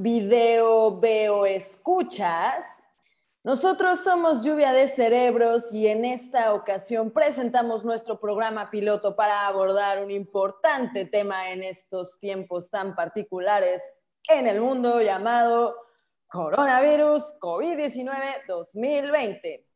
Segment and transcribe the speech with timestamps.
[0.00, 2.82] video, veo, escuchas.
[3.44, 10.02] Nosotros somos Lluvia de Cerebros y en esta ocasión presentamos nuestro programa piloto para abordar
[10.04, 13.82] un importante tema en estos tiempos tan particulares
[14.28, 15.76] en el mundo llamado
[16.26, 19.66] coronavirus COVID-19 2020.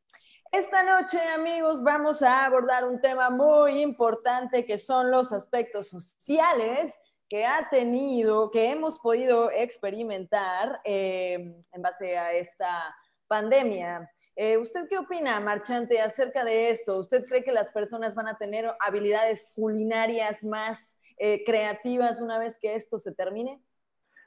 [0.50, 6.94] Esta noche, amigos, vamos a abordar un tema muy importante que son los aspectos sociales
[7.32, 12.94] que ha tenido, que hemos podido experimentar eh, en base a esta
[13.26, 14.06] pandemia.
[14.36, 16.98] Eh, ¿Usted qué opina, Marchante, acerca de esto?
[16.98, 22.58] ¿Usted cree que las personas van a tener habilidades culinarias más eh, creativas una vez
[22.60, 23.62] que esto se termine?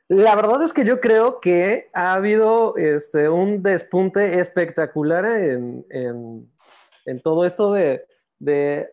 [0.08, 5.85] La verdad es que yo creo que ha habido este, un despunte espectacular en,
[7.22, 8.91] todo esto de,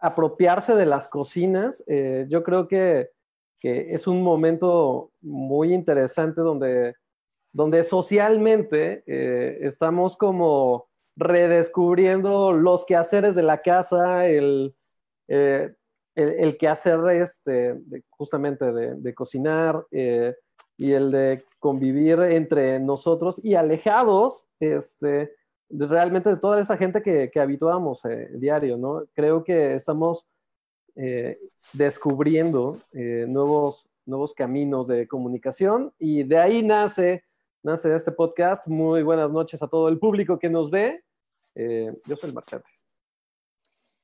[0.00, 1.84] apropiarse de las cocinas.
[1.86, 3.11] Eh, yo creo que,
[3.62, 6.94] es un momento muy interesante donde,
[7.52, 14.74] donde socialmente eh, estamos como redescubriendo los quehaceres de la casa, el,
[15.28, 15.72] eh,
[16.14, 17.78] el, quehacer este,
[18.10, 25.32] justamente de, cocinar y el de convivir entre nosotros y alejados este,
[25.72, 29.04] realmente de toda esa gente que, que habituamos eh, diario, ¿no?
[29.14, 30.26] Creo que estamos
[30.94, 31.38] eh,
[31.72, 37.24] descubriendo eh, nuevos, nuevos caminos de comunicación y de ahí nace,
[37.62, 38.66] nace este podcast.
[38.68, 41.02] Muy buenas noches a todo el público que nos ve.
[41.54, 42.70] yo soy el Marchante.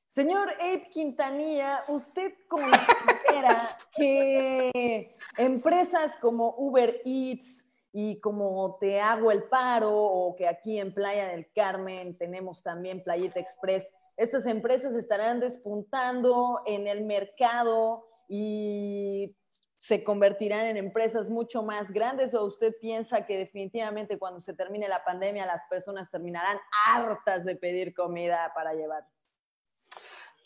[0.09, 9.43] Señor Abe Quintanilla, ¿usted considera que empresas como Uber Eats y como Te Hago el
[9.43, 15.39] Paro o que aquí en Playa del Carmen tenemos también Playita Express, estas empresas estarán
[15.39, 19.33] despuntando en el mercado y
[19.77, 24.89] se convertirán en empresas mucho más grandes o usted piensa que definitivamente cuando se termine
[24.89, 29.05] la pandemia las personas terminarán hartas de pedir comida para llevar?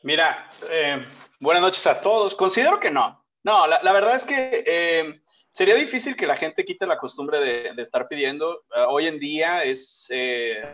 [0.03, 1.03] Mira, eh,
[1.39, 2.35] buenas noches a todos.
[2.35, 3.25] Considero que no.
[3.43, 7.81] No, la, verdad es que eh, sería difícil que la gente quite la costumbre de,
[7.81, 8.65] estar pidiendo.
[8.75, 10.07] Eh, hoy en día es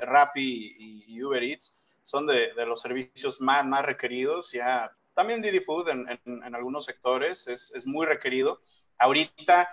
[0.02, 1.80] Rappi y, Uber Eats
[2.10, 4.52] son de, los servicios más, más requeridos.
[4.52, 8.60] Ya también Didi Food en, algunos sectores es, es, muy requerido.
[8.98, 9.70] Ahorita,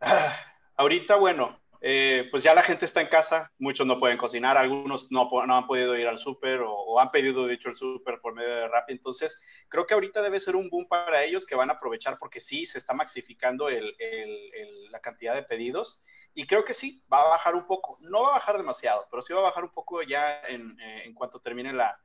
[0.76, 5.10] ahorita, bueno, eh, pues ya la gente está en casa, muchos no pueden cocinar, algunos
[5.10, 8.68] no, han podido ir al súper o, han pedido, de el súper por medio de
[8.68, 8.92] Rappi.
[8.92, 12.40] Entonces, creo que ahorita debe ser un boom para ellos que van a aprovechar porque
[12.40, 16.00] sí, se está maxificando la cantidad de pedidos
[16.34, 17.98] y creo que sí, va a bajar un poco.
[18.00, 21.10] No va a bajar demasiado, pero sí va a bajar un poco ya en, eh,
[21.14, 21.98] cuanto termine la,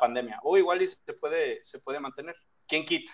[0.00, 0.40] pandemia.
[0.42, 2.34] O igual se puede, se puede mantener.
[2.66, 3.12] ¿Quién quita?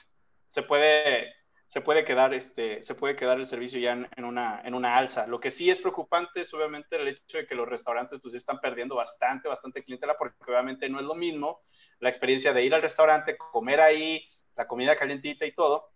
[0.49, 1.35] Se puede
[1.69, 5.27] se puede quedar, este, se puede quedar el servicio ya en, una, en una alza.
[5.27, 8.59] Lo que sí es preocupante es obviamente el hecho de que los restaurantes pues están
[8.59, 11.61] perdiendo bastante, bastante clientela porque obviamente no es lo mismo
[12.01, 15.93] la experiencia de ir al restaurante, comer ahí, la comida calientita y todo,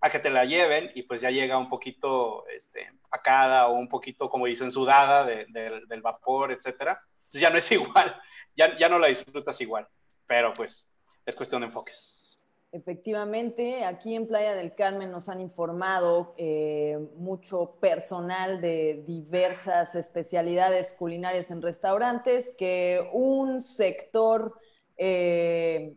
[0.00, 3.88] a que te la lleven y pues ya llega un poquito este, empacada o un
[3.88, 7.02] poquito, como dicen, sudada del vapor, etcétera.
[7.14, 8.22] Entonces ya no es igual,
[8.54, 9.88] ya, ya no la disfrutas igual,
[10.28, 10.92] pero pues
[11.26, 12.21] es cuestión de enfoques.
[12.74, 20.94] Efectivamente, aquí en Playa del Carmen nos han informado eh, mucho personal de diversas especialidades
[20.94, 24.58] culinarias en restaurantes que un sector
[24.96, 25.96] eh,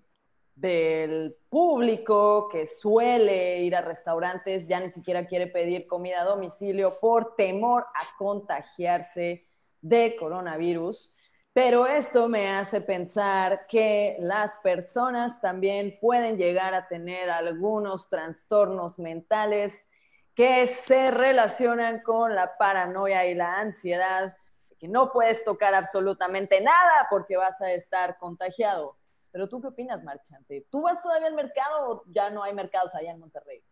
[0.54, 7.00] del público que suele ir a restaurantes ya ni siquiera quiere pedir comida a domicilio
[7.00, 9.46] por temor a contagiarse
[9.80, 11.15] de coronavirus.
[11.56, 19.00] Pero esto me hace pensar que las personas también pueden llegar a tener algunos trastornos
[19.00, 19.88] mentales
[20.34, 24.36] que se relacionan con la paranoia y la ansiedad,
[24.78, 28.98] que no puedes tocar absolutamente nada porque vas a estar contagiado.
[29.32, 30.68] Pero tú qué opinas, Marchante?
[30.70, 33.64] ¿Tú vas todavía al mercado o ya no hay mercados allá en Monterrey?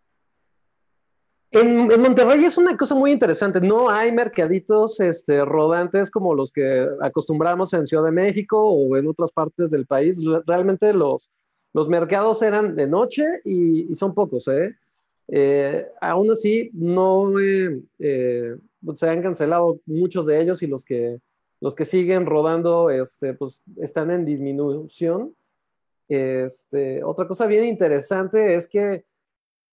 [1.54, 3.62] En, Monterrey es una cosa muy interesante.
[3.62, 9.08] No hay mercaditos este, rodantes como los que acostumbramos en Ciudad de México o en
[9.08, 10.20] otras partes del país.
[10.48, 11.30] Realmente los,
[11.74, 14.48] los mercados eran de noche y, son pocos.
[14.48, 14.76] ¿eh?
[15.28, 15.86] ¿eh?
[16.02, 18.58] aún así, no eh,
[18.96, 21.20] se han cancelado muchos de ellos y los que,
[21.62, 25.36] los que siguen rodando este, pues, están en disminución.
[26.10, 29.06] Este, otra cosa bien interesante es que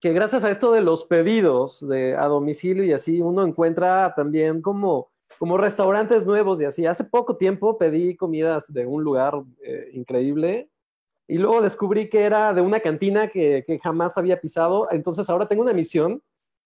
[0.00, 4.62] que gracias a esto de los pedidos de, a domicilio y así, uno encuentra también
[4.62, 6.86] como, como restaurantes nuevos y así.
[6.86, 10.70] Hace poco tiempo pedí comidas de un lugar eh, increíble
[11.28, 14.88] y luego descubrí que era de una cantina que, que, jamás había pisado.
[14.90, 16.22] Entonces ahora tengo una misión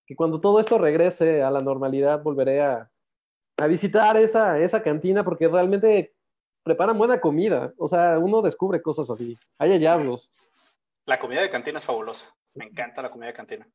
[0.06, 2.88] que cuando todo esto regrese a la normalidad volveré a,
[3.56, 6.14] a visitar esa, esa cantina porque realmente
[6.62, 7.74] preparan buena comida.
[7.78, 9.36] O sea, uno descubre cosas así.
[9.58, 10.30] Hay hallazgos.
[11.06, 12.34] La comida de cantina es fabulosa.
[12.54, 13.68] Me encanta la comida de cantina.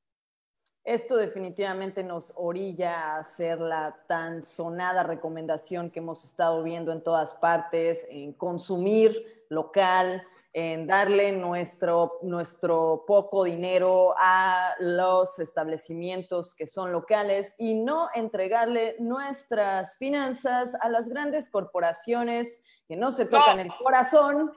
[0.83, 7.03] Esto definitivamente nos orilla a hacer la tan sonada recomendación que hemos estado viendo en
[7.03, 16.65] todas partes, en consumir local, en darle nuestro, nuestro poco dinero a los establecimientos que
[16.65, 23.59] son locales y no entregarle nuestras finanzas a las grandes corporaciones que no se tocan
[23.59, 24.51] el corazón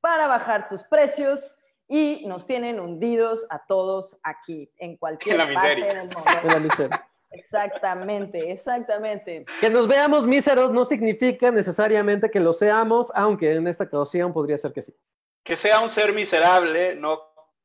[0.00, 1.56] para bajar sus precios
[1.88, 6.24] y nos tienen hundidos a todos aquí, en cualquier parte del mundo.
[6.42, 7.08] En la miseria.
[7.30, 9.44] Exactamente, exactamente.
[9.60, 14.56] Que nos veamos míseros no significa necesariamente que lo seamos, aunque en esta ocasión podría
[14.56, 14.94] ser que sí.
[15.42, 17.20] Que sea un ser miserable, no...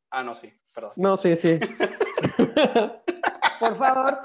[0.10, 0.92] Ah, no, sí, perdón.
[0.98, 1.60] No, sí, sí.
[3.60, 4.20] Por favor,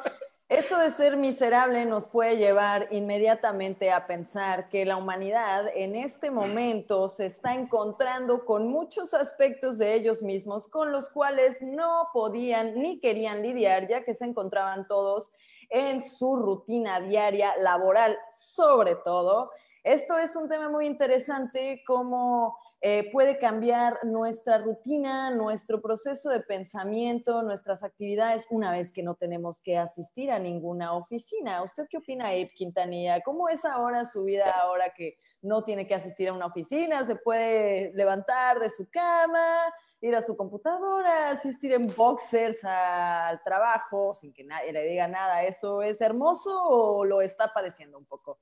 [0.49, 6.31] eso de ser miserable nos puede llevar inmediatamente a pensar que la humanidad en este
[6.31, 12.81] momento se está encontrando con muchos aspectos de ellos mismos con los cuales no podían
[12.81, 15.33] ni querían lidiar, ya que se encontraban todos
[15.69, 19.51] en su rutina diaria laboral, sobre todo.
[19.83, 22.57] Esto es un tema muy interesante como
[22.89, 29.17] eh, puede cambiar nuestra rutina, nuestro proceso de pensamiento, nuestras actividades una vez que no
[29.17, 31.65] tenemos que asistir a ninguna oficina.
[31.65, 33.23] ¿Usted qué opina, Abe Quintanilla?
[33.23, 37.05] ¿Cómo es ahora su vida ahora que no tiene que asistir a una oficina?
[37.05, 39.65] ¿Se puede levantar de su cama?
[40.01, 45.43] ir a su computadora, asistir en boxers al trabajo sin que nadie le diga nada.
[45.43, 48.39] ¿Eso es hermoso o lo está padeciendo un poco?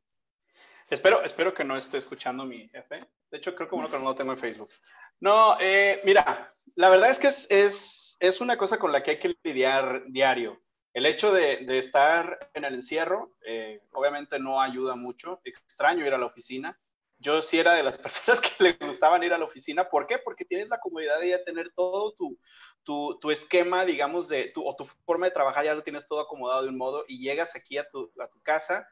[0.94, 3.00] Espero, espero que no esté escuchando mi jefe.
[3.28, 4.70] De hecho, creo que uno que no lo tengo en Facebook.
[5.18, 9.10] No, eh, mira, la verdad es que es, es, es, una cosa con la que
[9.10, 10.62] hay que lidiar diario.
[10.92, 15.40] El hecho de, de estar en el encierro, eh, obviamente no ayuda mucho.
[15.42, 16.78] Extraño ir a la oficina.
[17.18, 19.88] Yo sí era de las personas que le gustaban ir a la oficina.
[19.88, 20.18] ¿Por qué?
[20.18, 22.38] Porque tienes la comodidad de ya tener todo tu,
[22.84, 26.20] tu, tu esquema, digamos, de tu, o tu forma de trabajar, ya lo tienes todo
[26.20, 28.86] acomodado de un modo y llegas aquí a tu, a tu casa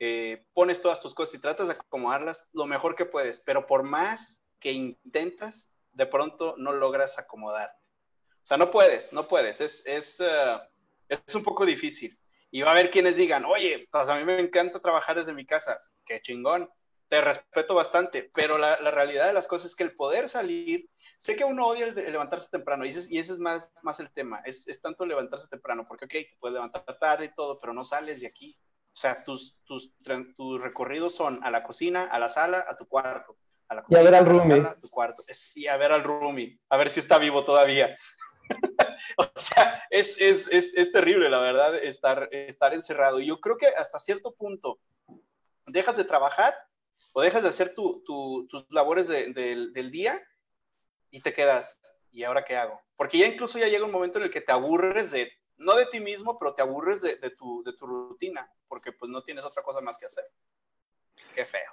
[0.00, 3.82] eh, pones todas tus cosas y tratas de acomodarlas lo mejor que puedes, pero por
[3.82, 7.70] más que intentas, de pronto no logras acomodar.
[8.42, 10.58] O sea, no puedes, no puedes, es, es, uh,
[11.08, 12.18] es un poco difícil.
[12.50, 15.44] Y va a haber quienes digan, oye, pues a mí me encanta trabajar desde mi
[15.44, 16.70] casa, qué chingón,
[17.08, 20.88] te respeto bastante, pero la, la, realidad de las cosas es que el poder salir,
[21.18, 24.10] sé que uno odia el, levantarse temprano, y ese, y ese es más, más el
[24.12, 27.72] tema, es, es, tanto levantarse temprano, porque ok, te puedes levantar tarde y todo, pero
[27.72, 28.56] no sales de aquí,
[28.98, 29.92] o sea, tus, tus,
[30.36, 33.38] tus recorridos son a la cocina, a la sala, a tu cuarto.
[33.68, 34.60] A la cocina, y a ver al roomie.
[34.60, 35.24] A, tu cuarto.
[35.54, 37.96] y a ver al roomie, a ver si está vivo todavía.
[39.18, 43.20] o sea, es, es, es, es, terrible, la verdad, estar, estar encerrado.
[43.20, 44.80] Y yo creo que hasta cierto punto
[45.66, 46.56] dejas de trabajar
[47.12, 50.20] o dejas de hacer tu, tu, tus labores de, de, del día
[51.12, 51.80] y te quedas,
[52.10, 52.80] ¿y ahora qué hago?
[52.96, 55.86] Porque ya incluso ya llega un momento en el que te aburres de no de
[55.86, 59.44] ti mismo, pero te aburres de, de, tu, de tu rutina, porque pues no tienes
[59.44, 60.24] otra cosa más que hacer.
[61.34, 61.72] Qué feo.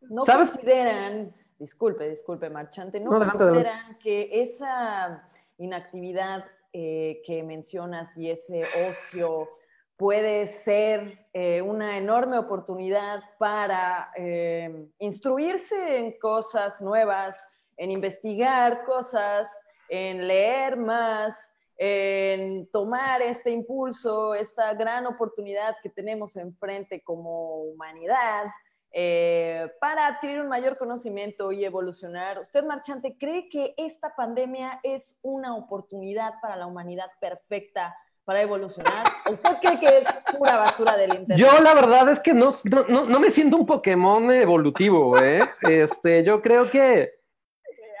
[0.00, 8.64] No consideran, disculpe, disculpe, marchante, no, consideran que esa inactividad eh, que mencionas y ese
[8.88, 9.48] ocio
[9.96, 17.44] puede ser eh, una enorme oportunidad para eh, instruirse en cosas nuevas,
[17.76, 19.50] en investigar cosas,
[19.88, 28.46] en leer más, en tomar este impulso, esta gran oportunidad que tenemos enfrente como humanidad
[28.90, 32.40] eh, para adquirir un mayor conocimiento y evolucionar.
[32.40, 37.94] ¿Usted, marchante, cree que esta pandemia es una oportunidad para la humanidad perfecta
[38.24, 39.06] para evolucionar?
[39.30, 41.38] ¿Usted cree que es pura basura del Internet?
[41.38, 42.50] Yo la verdad es que no,
[42.88, 45.40] no, no me siento un Pokémon evolutivo, ¿eh?
[45.62, 47.17] Este, yo creo que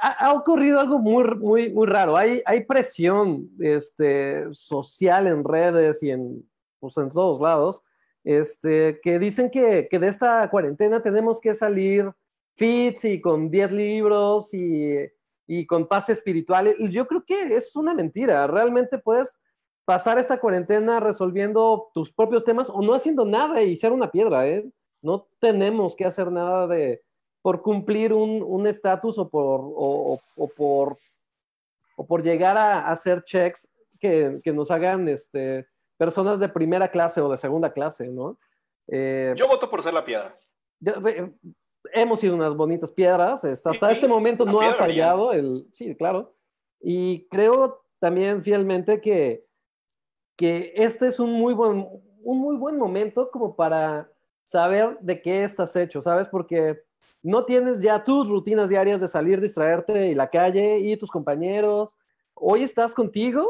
[0.00, 2.16] ha, ocurrido algo muy, muy, muy raro.
[2.16, 6.48] Hay, hay presión este, social en redes y en,
[6.80, 7.82] pues, en todos lados
[8.24, 12.12] este, que dicen que, que de esta cuarentena tenemos que salir
[12.56, 14.96] fits y con 10 libros y,
[15.46, 16.76] y con paz espiritual.
[16.90, 18.46] Yo creo que es una mentira.
[18.46, 19.38] Realmente puedes
[19.84, 24.46] pasar esta cuarentena resolviendo tus propios temas o no haciendo nada y ser una piedra.
[24.46, 24.70] ¿eh?
[25.00, 27.02] No tenemos que hacer nada de,
[27.42, 30.98] por cumplir un estatus o por, o, o, por,
[31.96, 33.68] o por llegar a, hacer checks
[34.00, 35.66] que, que, nos hagan este,
[35.96, 38.38] personas de primera clase o de segunda clase, ¿no?
[38.88, 40.34] Eh, Yo voto por ser la piedra.
[41.92, 46.34] hemos sido unas bonitas piedras, hasta, hasta este momento no ha fallado el, sí, claro,
[46.80, 49.48] y creo también fielmente que
[50.38, 51.86] que este es un muy buen,
[52.22, 54.08] un muy buen momento como para
[54.44, 56.28] saber de qué estás hecho, ¿sabes?
[56.28, 56.80] Porque
[57.22, 61.92] no tienes ya tus rutinas diarias de salir, distraerte y la calle y tus compañeros.
[62.34, 63.48] Hoy estás contigo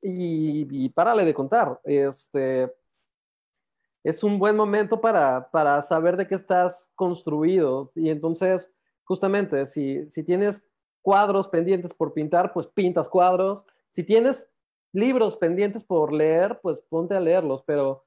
[0.00, 1.80] y, y párale de contar.
[1.84, 2.72] Este,
[4.04, 7.92] es un buen momento para, para saber de qué estás construido.
[7.94, 8.72] Y entonces,
[9.04, 10.66] justamente, si, si tienes
[11.02, 13.64] cuadros pendientes por pintar, pues pintas cuadros.
[13.88, 14.48] Si tienes
[14.92, 18.04] libros pendientes por leer, pues ponte a leerlos, pero,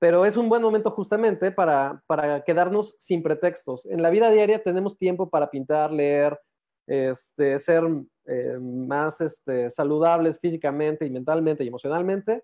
[0.00, 3.84] pero es un buen momento justamente para, para quedarnos sin pretextos.
[3.84, 6.40] En la vida diaria tenemos tiempo para pintar, leer,
[6.86, 7.84] este, ser
[8.24, 12.42] eh, más este, saludables físicamente y mentalmente y emocionalmente.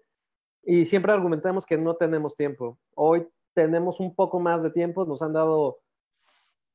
[0.64, 2.78] Y siempre argumentamos que no tenemos tiempo.
[2.94, 5.78] Hoy tenemos un poco más de tiempo, nos han dado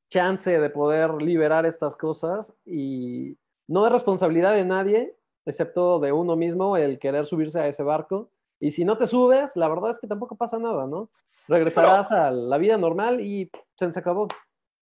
[0.09, 6.35] chance de poder liberar estas cosas y no es responsabilidad de nadie, excepto de uno
[6.35, 8.31] mismo, el querer subirse a ese barco.
[8.61, 11.09] Y si no te subes, la verdad es que tampoco pasa nada, ¿no?
[11.47, 14.27] Regresarás a la vida normal y se acabó.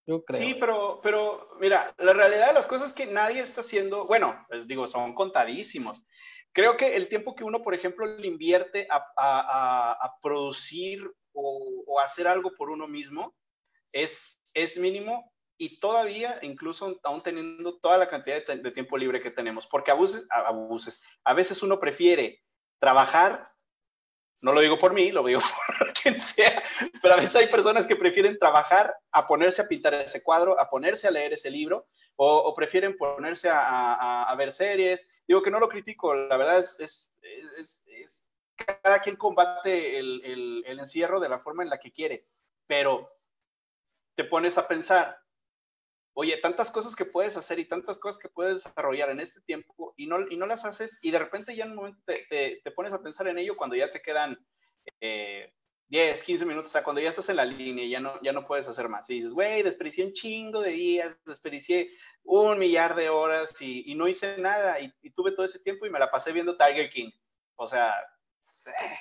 [0.06, 0.40] Yo creo.
[0.40, 4.46] Sí, pero, pero mira, la realidad de las cosas es que nadie está haciendo, bueno,
[4.50, 6.04] les digo, son contadísimos.
[6.52, 11.84] Creo que el tiempo que uno, por ejemplo, le invierte a, a, a producir o,
[11.88, 13.36] o, hacer algo por uno mismo
[13.92, 15.32] es, es mínimo
[15.62, 20.26] y todavía, incluso aún teniendo toda la cantidad de, tiempo libre que tenemos, porque abuses,
[20.32, 22.42] abuses, a veces uno prefiere
[22.80, 23.52] trabajar,
[24.42, 25.42] no lo digo por mí, lo digo
[25.80, 26.64] por quien sea,
[27.02, 30.70] pero a veces hay personas que prefieren trabajar a ponerse a pintar ese cuadro, a
[30.70, 35.10] ponerse a leer ese libro, o, prefieren ponerse a, a, ver series.
[35.28, 37.16] Digo que no lo critico, la verdad es, es,
[37.58, 42.26] es, es cada quien combate el encierro de la forma en la que quiere,
[42.68, 43.10] pero
[44.16, 45.18] te pones a pensar,
[46.20, 49.94] oye, tantas cosas que puedes hacer y tantas cosas que puedes desarrollar en este tiempo
[49.96, 52.72] y no, y no las haces y de repente ya en un momento te, te,
[52.72, 54.38] pones a pensar en ello cuando ya te quedan
[55.00, 55.54] eh,
[55.88, 58.46] 10, 15 minutos, o sea, cuando ya estás en la línea ya no, ya no
[58.46, 59.10] puedes hacer más.
[59.10, 61.90] Y dices, güey, desperdicié un chingo de días, desperdicié
[62.24, 65.86] un millar de horas y, y no hice nada y, y, tuve todo ese tiempo
[65.86, 67.12] y me la pasé viendo Tiger King.
[67.56, 67.96] O sea,
[68.66, 68.98] eh,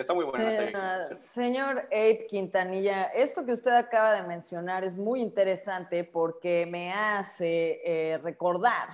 [0.00, 1.04] está muy buena.
[1.14, 7.80] Señor Abe Quintanilla, esto que usted acaba de mencionar es muy interesante porque me hace
[7.84, 8.88] eh, recordar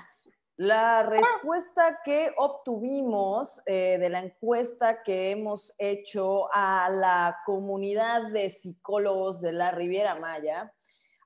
[0.57, 8.49] la respuesta que obtuvimos eh, de la encuesta que hemos hecho a la comunidad de
[8.49, 10.73] psicólogos de la Riviera Maya.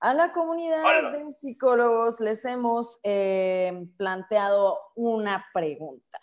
[0.00, 1.10] A la comunidad Hola.
[1.12, 6.18] de psicólogos les hemos eh, planteado una pregunta.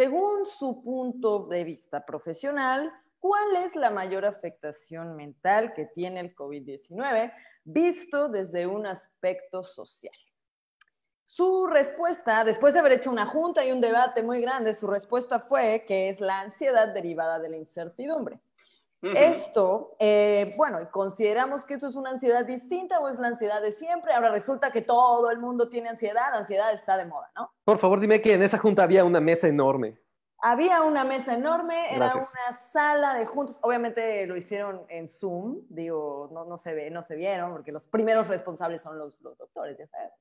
[0.00, 6.34] Según su punto de vista profesional, ¿cuál es la mayor afectación mental que tiene el
[6.34, 7.30] COVID-19
[7.64, 10.14] visto desde un aspecto social?
[11.22, 15.38] Su respuesta, después de haber hecho una junta y un debate muy grande, su respuesta
[15.38, 18.40] fue que es la ansiedad derivada de la incertidumbre.
[19.02, 19.16] Uh -huh.
[19.16, 23.72] Esto, eh, bueno, consideramos que esto es una ansiedad distinta o es la ansiedad de
[23.72, 24.12] siempre.
[24.12, 27.50] Ahora resulta que todo el mundo tiene ansiedad, ansiedad está de moda, ¿no?
[27.64, 29.98] Por favor, dime que en esa junta había una mesa enorme.
[30.42, 32.30] Había una mesa enorme, era Gracias.
[32.30, 37.02] una sala de juntos, obviamente lo hicieron en Zoom, digo, no, no, se ve, no
[37.02, 40.12] se vieron, porque los primeros responsables son los, los doctores, ya sabes.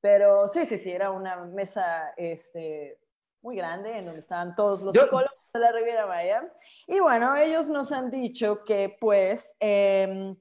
[0.00, 2.98] Pero sí, sí, sí, era una mesa este,
[3.42, 5.02] muy grande en donde estaban todos los Yo...
[5.02, 6.52] psicólogos de la Riviera Maya.
[6.88, 10.34] Y bueno, ellos nos han dicho que pues eh,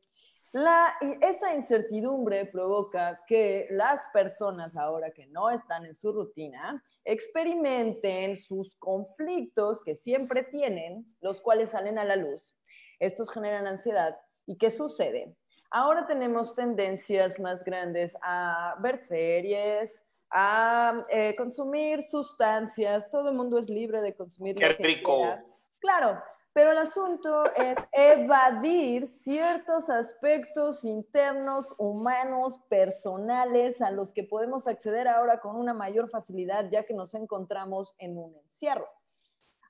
[0.52, 8.36] la, esa incertidumbre provoca que las personas ahora que no están en su rutina experimenten
[8.36, 12.58] sus conflictos que siempre tienen, los cuales salen a la luz.
[13.00, 14.18] Estos generan ansiedad.
[14.48, 15.36] ¿Y qué sucede?
[15.70, 20.04] Ahora tenemos tendencias más grandes a ver series,
[20.34, 24.56] a eh, consumir sustancias, todo el mundo es libre de consumir.
[24.56, 25.18] ¡Qué rico!
[25.18, 25.46] Quiera.
[25.80, 26.22] Claro,
[26.54, 35.08] pero el asunto es evadir ciertos aspectos internos, humanos, personales, a los que podemos acceder
[35.08, 38.88] ahora con una mayor facilidad, ya que nos encontramos en un encierro.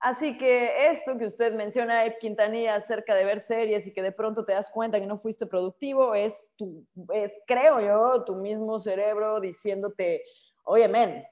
[0.01, 4.11] Así que esto que usted menciona, Ed Quintanilla, acerca de ver series y que de
[4.11, 8.81] pronto te das cuenta que no fuiste productivo, es, tu, es creo yo, tu mismo
[8.81, 10.21] cerebro diciéndote,
[10.63, 11.25] oye, men,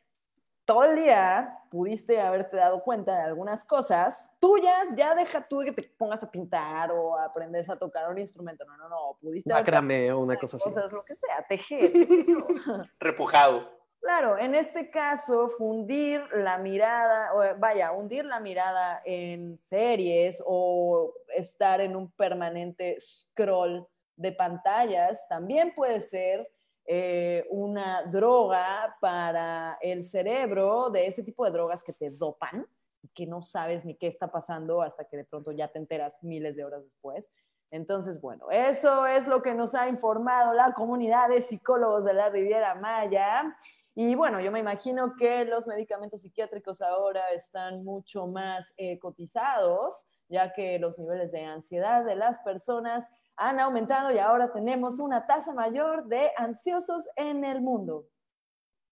[0.65, 5.71] todo el día pudiste haberte dado cuenta de algunas cosas tuyas, ya deja tú que
[5.71, 8.65] te pongas a pintar o aprendes a tocar un instrumento.
[8.65, 9.51] No, no, no, pudiste.
[9.51, 10.95] Macramé o una cosa cosas, así.
[10.95, 11.91] Lo que sea, tejer.
[12.99, 13.81] Repujado.
[14.01, 21.13] Claro, en este caso, fundir la mirada, o vaya, hundir la mirada en series o
[21.35, 26.47] estar en un permanente scroll de pantallas también puede ser
[26.85, 32.65] eh, una droga para el cerebro, de ese tipo de drogas que te dopan,
[33.13, 36.55] que no sabes ni qué está pasando hasta que de pronto ya te enteras miles
[36.55, 37.31] de horas después.
[37.71, 42.29] Entonces, bueno, eso es lo que nos ha informado la comunidad de psicólogos de la
[42.29, 43.55] Riviera Maya.
[43.95, 50.07] Y bueno, yo me imagino que los medicamentos psiquiátricos ahora están mucho más eh, cotizados,
[50.27, 55.25] ya que los niveles de ansiedad de las personas han aumentado y ahora tenemos una
[55.25, 58.05] tasa mayor de ansiosos en el mundo.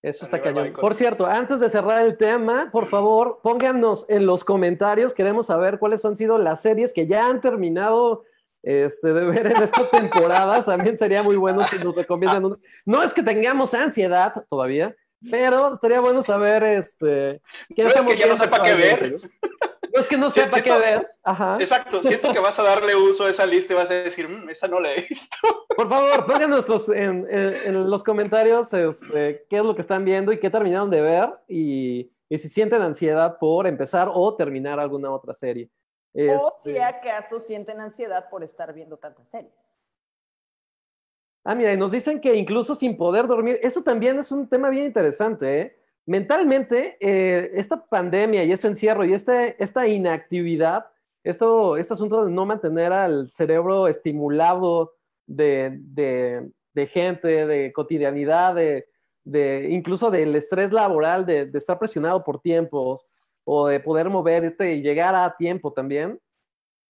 [0.01, 0.73] Eso está cañón.
[0.79, 5.77] Por cierto, antes de cerrar el tema, por favor, pónganos en los comentarios, queremos saber
[5.77, 8.23] cuáles han sido las series que ya han terminado
[8.63, 10.63] este, de ver en esta temporada.
[10.63, 12.57] También sería muy bueno si nos recomiendan.
[12.85, 14.95] No es que tengamos ansiedad todavía,
[15.29, 17.41] pero estaría bueno saber este,
[17.75, 19.21] qué no es que ya no sepa qué ver.
[19.93, 21.11] No es que no sepa qué ver.
[21.59, 24.49] Exacto, siento que vas a darle uso a esa lista y vas a decir, mm,
[24.49, 25.37] esa no la he visto.
[25.75, 30.39] Por favor, pónganos en, en, los comentarios este, qué es lo que están viendo y
[30.39, 35.33] qué terminaron de ver y, y si sienten ansiedad por empezar o terminar alguna otra
[35.33, 35.69] serie.
[36.13, 39.79] O si este acaso sienten ansiedad por estar viendo tantas series.
[41.43, 44.69] Ah, mira, y nos dicen que incluso sin poder dormir, eso también es un tema
[44.69, 45.61] bien interesante.
[45.61, 45.79] ¿eh?
[46.05, 50.87] Mentalmente, eh, esta pandemia y este encierro y este, esta inactividad,
[51.23, 54.93] esto, este asunto de no mantener al cerebro estimulado
[55.27, 55.77] de,
[56.73, 58.87] de, gente, de cotidianidad, de,
[59.23, 63.05] de, incluso del estrés laboral, de, estar presionado por tiempos,
[63.43, 66.19] o de poder moverte y llegar a tiempo también,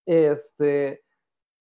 [0.06, 1.02] este,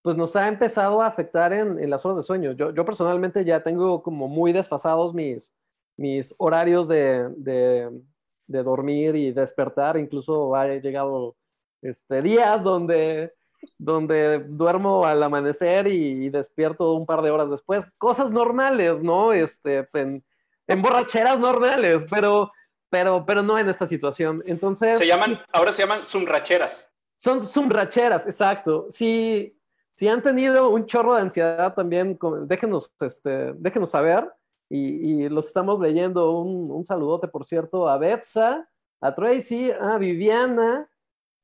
[0.03, 2.53] pues nos ha empezado a afectar en, las horas de sueño.
[2.53, 5.53] Yo, yo, personalmente ya tengo como muy desfasados mis,
[5.99, 9.99] mis horarios de, de, dormir y despertar.
[9.99, 11.37] Incluso ha llegado
[11.83, 13.35] este, días donde,
[13.77, 17.91] donde duermo al amanecer y, despierto un par de horas después.
[17.99, 19.35] Cosas normales, ¿no?
[19.35, 20.25] Este, en,
[20.67, 22.51] en borracheras normales, pero
[22.91, 24.43] pero, pero no en esta situación.
[24.47, 24.99] Entonces...
[24.99, 26.91] Se llaman, ahora se llaman zumracheras.
[27.19, 28.87] Son zumracheras, exacto.
[28.91, 29.57] Si,
[29.93, 34.31] si han tenido un chorro de ansiedad también, déjenos, este, déjenos saber.
[34.71, 36.33] Y, los estamos leyendo.
[36.33, 38.69] Un, un, saludote, por cierto, a Betsa,
[39.01, 40.91] a Tracy, a Viviana,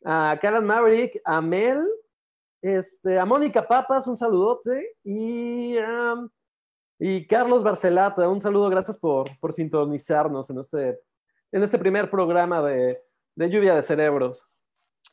[0.05, 1.87] a Karen Maverick, a Mel,
[2.63, 4.97] este, a Mónica Papas, un saludote.
[5.03, 5.77] Y,
[6.99, 8.69] y Carlos Barcelata, un saludo.
[8.69, 11.01] Gracias por, por sintonizarnos en este
[11.55, 13.01] en este primer programa de,
[13.37, 14.45] lluvia de cerebros?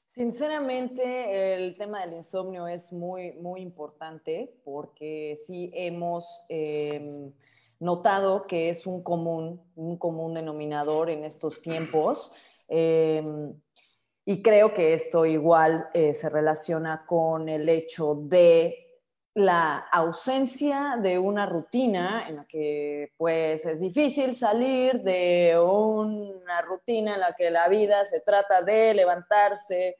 [0.07, 7.31] Sinceramente, el tema del insomnio es muy, muy importante porque sí hemos em,
[7.81, 12.31] notado que es un común, un común denominador en estos tiempos.
[12.67, 13.53] Em,
[14.23, 18.77] y creo que esto igual eh, se relaciona con el hecho de
[19.33, 27.15] la ausencia de una rutina en la que pues es difícil salir de una rutina
[27.15, 29.97] en la que la vida se trata de levantarse,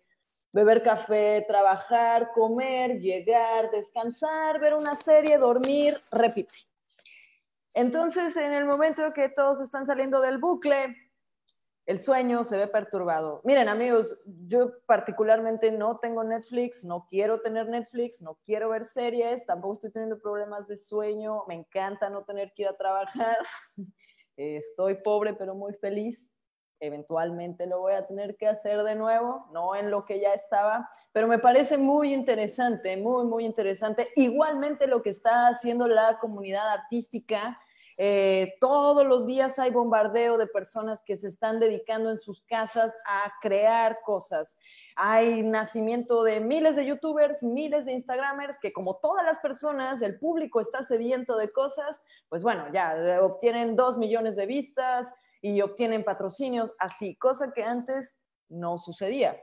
[0.54, 6.71] beber café, trabajar, comer, llegar, descansar, ver una serie, dormir, repite.
[7.74, 10.96] Entonces, en el momento que todos están saliendo del bucle,
[11.86, 13.42] el sueño se ve perturbado.
[13.44, 19.46] Miren, amigos, yo particularmente no tengo Netflix, no quiero tener Netflix, no quiero ver series,
[19.46, 23.38] tampoco estoy teniendo problemas de sueño, me encanta no tener que ir a trabajar.
[24.38, 26.32] Estoy pobre pero muy feliz.
[26.82, 30.90] Eventualmente lo voy a tener que hacer de nuevo, no en lo que ya estaba,
[31.14, 34.10] pero me parece muy interesante, muy, muy interesante.
[34.16, 37.58] Igualmente lo que está haciendo la comunidad artística
[38.04, 42.98] eh, todos los días hay bombardeo de personas que se están dedicando en sus casas
[43.06, 44.58] a crear cosas.
[44.96, 50.18] Hay nacimiento de miles de youtubers, miles de instagramers que como todas las personas, el
[50.18, 55.62] público está sediento de cosas, pues bueno, ya eh, obtienen dos millones de vistas y
[55.62, 58.16] obtienen patrocinios, así, cosa que antes
[58.50, 59.42] no sucedía.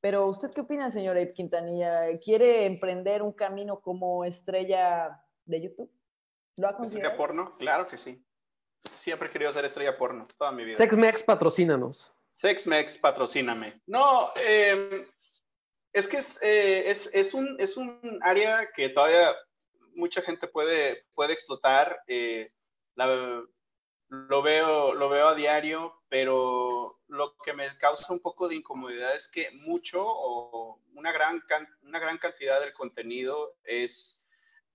[0.00, 2.18] Pero usted qué opina, señora Ip Quintanilla?
[2.18, 5.90] ¿Quiere emprender un camino como estrella de YouTube?
[6.58, 7.56] ¿Lo ha ¿Estrella porno?
[7.58, 8.24] Claro que sí.
[8.92, 10.76] Siempre he querido ser estrella porno, toda mi vida.
[10.76, 12.12] Sexmex, patrocínanos.
[12.34, 13.80] Sexmex, patrocíname.
[13.86, 15.06] No, em,
[15.92, 19.34] es que eh, es, es, un, es un área que todavía
[19.94, 22.02] mucha gente puede, puede explotar.
[22.08, 22.50] Eh,
[24.12, 29.14] lo, veo, lo veo a diario, pero lo que me causa un poco de incomodidad
[29.14, 31.42] es que mucho o una gran,
[31.80, 34.22] una gran cantidad del contenido es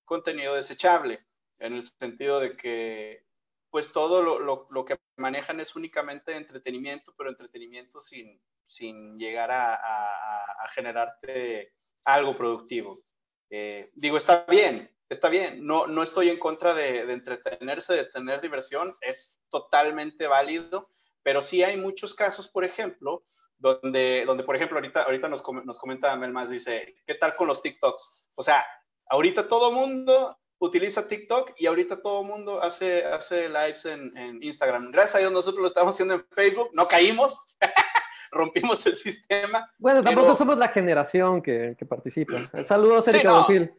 [0.06, 1.24] contenido desechable
[1.60, 3.28] en el sentido de que
[3.70, 11.74] pues todo lo, que manejan es únicamente entretenimiento, pero entretenimiento sin, sin llegar a, generarte
[12.04, 13.04] algo productivo.
[13.52, 18.06] Eh, digo, está bien, está bien, no, no estoy en contra de, de, entretenerse, de
[18.06, 20.90] tener diversión, es totalmente válido,
[21.24, 23.24] pero sí hay muchos casos, por ejemplo,
[23.58, 27.48] donde, donde por ejemplo, ahorita, ahorita nos, nos comenta Mel más, dice, ¿qué tal con
[27.48, 28.26] los TikToks?
[28.36, 28.66] O sea,
[29.10, 34.42] ahorita todo mundo utiliza TikTok y ahorita todo el mundo hace, hace lives en, en,
[34.42, 34.92] Instagram.
[34.92, 37.58] Gracias a Dios nosotros lo estamos haciendo en Facebook, no caímos,
[38.32, 39.72] rompimos el sistema.
[39.78, 42.50] Bueno, tampoco somos la generación que, que participa.
[42.64, 43.70] Saludos, Erika sí,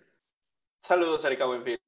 [0.81, 1.81] Saludos, Erika Buenfil.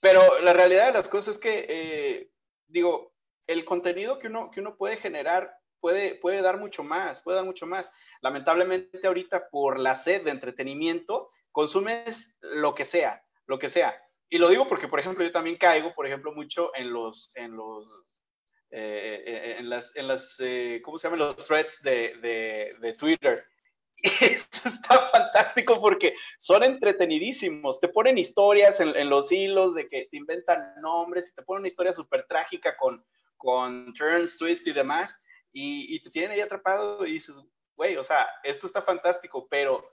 [0.00, 2.30] Pero la realidad de las cosas es que, eh,
[2.66, 3.14] digo,
[3.46, 7.44] el contenido que uno, que uno puede generar puede, puede dar mucho más, puede dar
[7.44, 7.92] mucho más.
[8.22, 13.94] Lamentablemente ahorita por la sed de entretenimiento, consumes lo que sea, lo que sea.
[14.30, 17.54] Y lo digo porque, por ejemplo, yo también caigo, por ejemplo, mucho en los, en
[17.54, 17.86] los,
[18.70, 20.38] eh, eh, en las, en las
[20.82, 21.18] ¿cómo se llaman?
[21.20, 23.46] Los threads de, de, de Twitter.
[24.20, 27.80] Eso está fantástico porque son entretenidísimos.
[27.80, 31.68] Te ponen historias en, los hilos de que te inventan nombres y te ponen una
[31.68, 33.02] historia súper trágica con,
[33.38, 35.18] con turns, twist y demás.
[35.52, 37.36] Y, te tienen ahí atrapado y dices,
[37.76, 39.88] güey, o sea, esto está fantástico, pero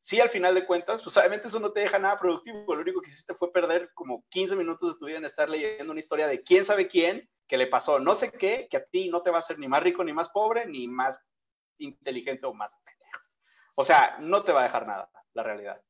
[0.00, 2.74] sí, al final de cuentas, pues obviamente eso no te deja nada productivo.
[2.74, 5.92] Lo único que hiciste fue perder como 15 minutos de tu vida en estar leyendo
[5.92, 9.08] una historia de quién sabe quién que le pasó no sé qué, que a ti
[9.08, 11.18] no te va a hacer ni más rico, ni más pobre, ni más
[11.78, 12.70] inteligente o más
[13.78, 15.80] o sea, no te va a dejar nada, la realidad.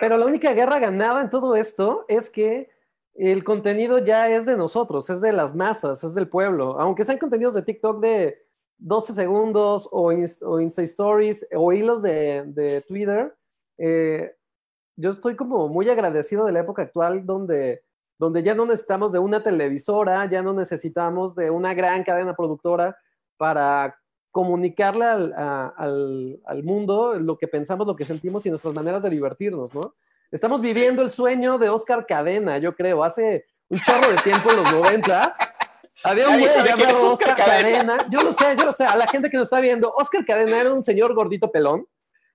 [0.00, 2.68] Pero, la única guerra ganada en todo esto es que
[3.14, 6.80] el contenido ya es de nosotros, es de las masas, es del pueblo.
[6.80, 8.42] Aunque sean contenidos de TikTok de
[8.78, 13.36] 12 segundos o, Insta Stories o hilos de, Twitter,
[13.78, 14.34] eh,
[14.96, 17.84] yo estoy como muy agradecido de la época actual donde,
[18.18, 22.96] donde ya no necesitamos de una televisora, ya no necesitamos de una gran cadena productora
[23.36, 23.99] para
[24.30, 29.94] comunicarle al, mundo lo que pensamos, lo que sentimos y nuestras maneras de divertirnos, ¿no?
[30.30, 33.02] Estamos viviendo el sueño de Oscar Cadena, yo creo.
[33.02, 35.36] Hace un chorro de tiempo en los noventas.
[36.04, 38.06] Había un güey llamado Oscar, Cadena.
[38.10, 38.84] Yo lo sé, yo lo sé.
[38.84, 41.84] A la gente que nos está viendo, Oscar Cadena era un señor gordito pelón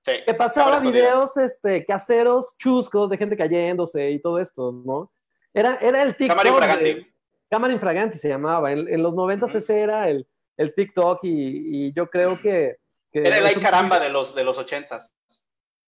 [0.06, 5.12] que pasaba videos este, caseros chuscos de gente cayéndose y todo esto, ¿no?
[5.54, 6.38] Era, era el TikTok.
[6.38, 7.14] Cámara infragante.
[7.50, 8.72] Cámara infragante se llamaba.
[8.72, 12.78] En, los noventas ese era el, el TikTok y, yo creo que...
[13.12, 15.16] Era el ay caramba de los, de los ochentas.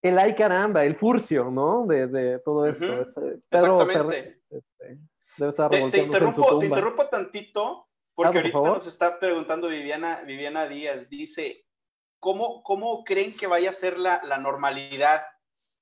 [0.02, 1.86] El ay caramba, el furcio, ¿no?
[1.86, 2.86] De, todo esto.
[3.52, 4.42] Exactamente.
[4.50, 4.98] Este,
[5.38, 10.68] debe estar te, te, interrumpo, te interrumpo tantito porque ahorita nos está preguntando Viviana, Viviana
[10.68, 11.08] Díaz.
[11.08, 11.66] Dice,
[12.20, 15.22] ¿cómo, ¿cómo creen que vaya a ser la, la normalidad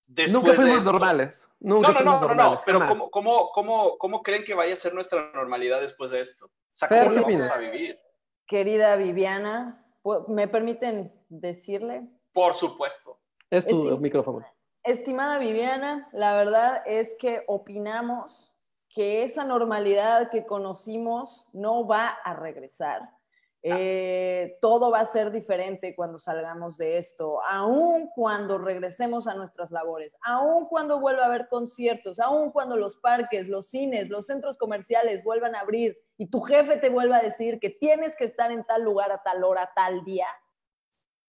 [0.06, 1.48] después Nunca fuimos normales.
[1.62, 4.78] Nunca no, no, no, no, no, pero ¿cómo, cómo, cómo, cómo creen que vaya a
[4.78, 6.48] ser nuestra normalidad después de esto?
[6.48, 8.00] O sea, ¿cómo lo vamos a vivir?
[8.48, 9.86] Querida Viviana,
[10.28, 12.08] ¿me permiten decirle?
[12.34, 13.20] Por supuesto.
[13.50, 14.46] Es tu micrófono.
[14.84, 18.54] Estimada Viviana, la verdad es que opinamos
[18.90, 23.10] que esa normalidad que conocimos no va a regresar.
[23.68, 29.72] Eh, todo va a ser diferente cuando salgamos de esto, aun cuando regresemos a nuestras
[29.72, 34.60] labores, aun cuando vuelva a haber conciertos, aun cuando los parques, los cines, los centros
[34.60, 38.52] comerciales vuelvan a abrir y tu jefe te vuelva a decir que tienes que estar
[38.52, 40.28] en tal lugar a tal hora, tal día,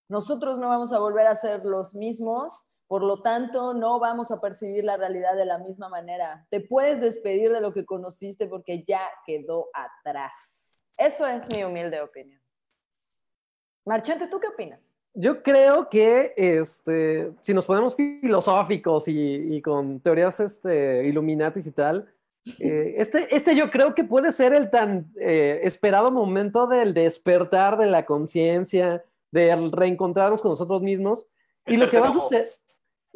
[0.09, 4.40] nosotros no vamos a volver a ser los mismos, por lo tanto no vamos a
[4.42, 6.46] percibir la realidad de la misma manera.
[6.51, 10.65] Te puedes despedir de lo que conociste porque ya quedó atrás.
[10.97, 12.41] Eso es mi humilde opinión.
[13.85, 14.97] Marchante, ¿tú qué opinas?
[15.15, 22.13] Yo creo que este, si nos ponemos filosóficos y, con teorías este, Illuminatis y tal,
[22.61, 27.79] eh, este, este yo creo que puede ser el tan eh, esperado momento del despertar
[27.79, 31.27] de la conciencia, de reencontrarnos con nosotros mismos.
[31.67, 32.51] Y lo, que va a suceder,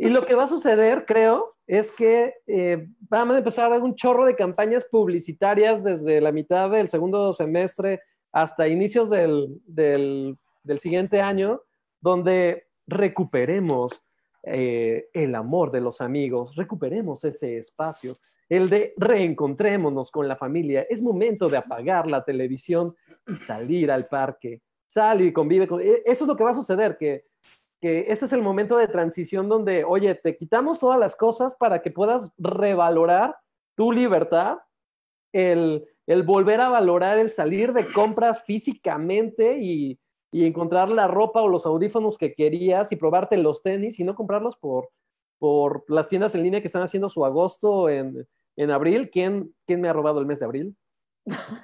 [0.03, 4.25] y lo que va a suceder, creo, es que eh, vamos a empezar un chorro
[4.25, 8.01] de campañas publicitarias desde la mitad del segundo semestre
[8.33, 10.39] hasta inicios del, del,
[10.79, 11.61] siguiente año,
[12.01, 14.03] donde recuperemos
[14.45, 20.87] eh, el amor de los amigos, recuperemos ese espacio, el de reencontrémonos con la familia.
[20.89, 24.63] Es momento de apagar la televisión y salir al parque.
[24.87, 25.83] Sal y convive con...
[25.83, 27.27] E, eso es lo que va a suceder, que
[27.81, 31.81] que ese es el momento de transición donde, oye, te quitamos todas las cosas para
[31.81, 33.37] que puedas revalorar
[33.75, 34.59] tu libertad,
[35.33, 35.87] el,
[36.27, 39.99] volver a valorar el salir de compras físicamente y,
[40.33, 44.57] encontrar la ropa o los audífonos que querías y probarte los tenis y no comprarlos
[44.57, 44.91] por,
[45.41, 48.29] por las tiendas en línea que están haciendo su agosto en,
[48.71, 49.11] abril.
[49.11, 50.77] ¿Quién, ¿Quién me ha robado el mes de abril?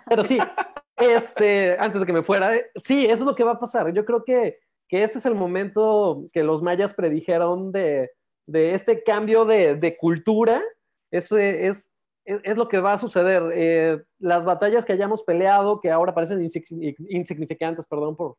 [0.08, 0.38] Pero sí,
[0.96, 3.92] este, antes de que me fuera, eh, sí, eso es lo que va a pasar.
[3.92, 8.10] Yo creo que que este es el momento que los mayas predijeron de,
[8.46, 10.62] este cambio de, cultura.
[11.10, 11.90] Eso es,
[12.24, 13.50] es, lo que va a suceder.
[13.52, 18.36] Eh, las batallas que hayamos peleado, que ahora parecen insignificantes, perdón por,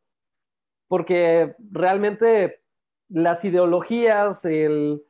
[0.88, 2.62] porque realmente
[3.08, 5.04] las ideologías, el,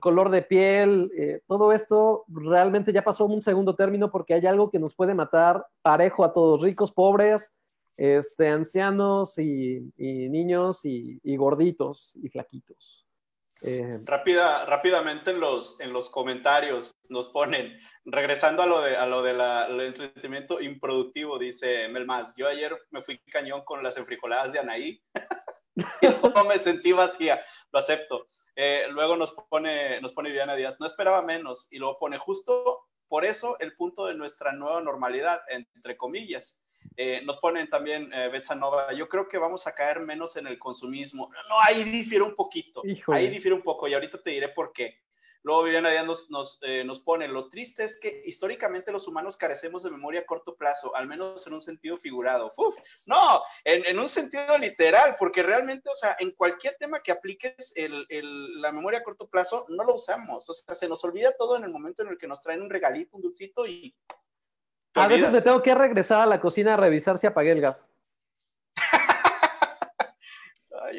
[0.00, 4.70] color de piel, eh, todo esto realmente ya pasó un segundo término porque hay algo
[4.70, 7.52] que nos puede matar parejo a todos, ricos, pobres,
[7.96, 13.06] este, ancianos y, niños y, gorditos y flaquitos.
[13.64, 19.06] Eh, Rápida, rápidamente en los, en los comentarios nos ponen, regresando a lo de, a
[19.06, 24.58] lo del entretenimiento improductivo, dice Melmas, yo ayer me fui cañón con las enfrijoladas de
[24.58, 25.00] Anaí
[25.76, 28.26] y luego me sentí vacía, lo acepto.
[28.56, 32.80] Eh, luego nos pone, nos pone Diana Díaz, no esperaba menos, y luego pone justo
[33.08, 36.58] por eso el punto de nuestra nueva normalidad, entre comillas.
[36.96, 40.58] Eh, nos ponen también eh, Betsanova, yo creo que vamos a caer menos en el
[40.58, 41.30] consumismo.
[41.48, 45.00] No, ahí difiere un poquito, ahí difiere un poco y ahorita te diré por qué.
[45.44, 49.36] Luego Viviana Díaz nos, nos, eh, nos, pone, lo triste es que históricamente los humanos
[49.36, 52.52] carecemos de memoria a corto plazo, al menos en un sentido figurado.
[52.56, 57.10] Uf, no, en, en, un sentido literal, porque realmente, o sea, en cualquier tema que
[57.10, 60.48] apliques el, el, la memoria a corto plazo, no lo usamos.
[60.48, 62.70] O sea, se nos olvida todo en el momento en el que nos traen un
[62.70, 63.96] regalito, un dulcito y
[64.94, 67.82] a veces me tengo que regresar a la cocina a revisar si apagué el gas.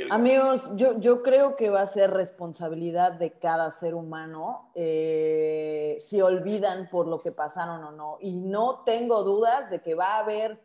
[0.10, 6.20] Amigos, yo, yo, creo que va a ser responsabilidad de cada ser humano eh, si
[6.22, 8.18] olvidan por lo que pasaron o no.
[8.20, 10.60] Y no tengo dudas de que va a haber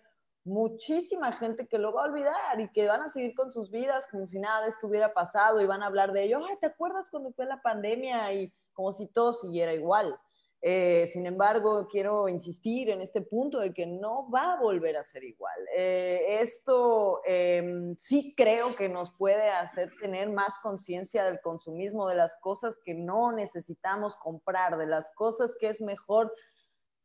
[0.44, 4.08] muchísima gente que lo va a olvidar y que van a seguir con sus vidas
[4.10, 6.40] como si nada estuviera pasado y van a hablar de ello.
[6.48, 8.32] Ay, ¿te acuerdas cuando fue la pandemia?
[8.32, 10.18] Y como si todo siguiera igual.
[10.60, 15.04] Eh, sin embargo, quiero insistir en este punto de que no va a volver a
[15.04, 15.56] ser igual.
[15.76, 22.16] Eh, esto em, sí creo que nos puede hacer tener más conciencia del consumismo, de
[22.16, 26.32] las cosas que no necesitamos comprar, de las cosas que es mejor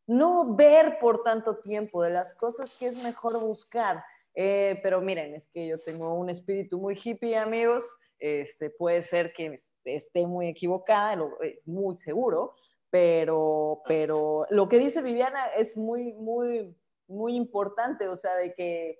[0.07, 4.03] no ver por tanto tiempo, de las cosas que es mejor buscar.
[4.35, 7.85] Eh, pero miren, es que yo tengo un espíritu muy hippie, amigos.
[8.17, 12.55] Este, puede ser que esté muy equivocada, es muy seguro,
[12.93, 16.77] pero, pero lo que dice Viviana es muy, muy,
[17.07, 18.99] muy importante, o sea, de que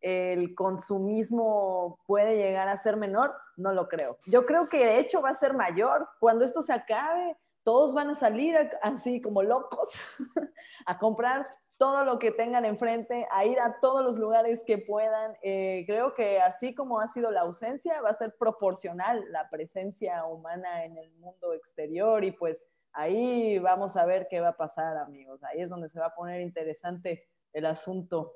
[0.00, 4.16] el consumismo puede llegar a ser menor, no lo creo.
[4.24, 6.08] Yo creo que de hecho va a ser mayor.
[6.18, 10.00] Cuando esto se acabe, todos van a salir así como locos
[10.86, 11.46] a comprar
[11.76, 15.36] todo lo que tengan enfrente, a ir a todos los lugares que puedan.
[15.42, 20.24] Eh, creo que así como ha sido la ausencia, va a ser proporcional la presencia
[20.24, 22.64] humana en el mundo exterior y pues
[22.96, 25.42] ahí vamos a ver qué va a pasar, amigos.
[25.44, 28.32] Ahí es donde se va a poner interesante el asunto.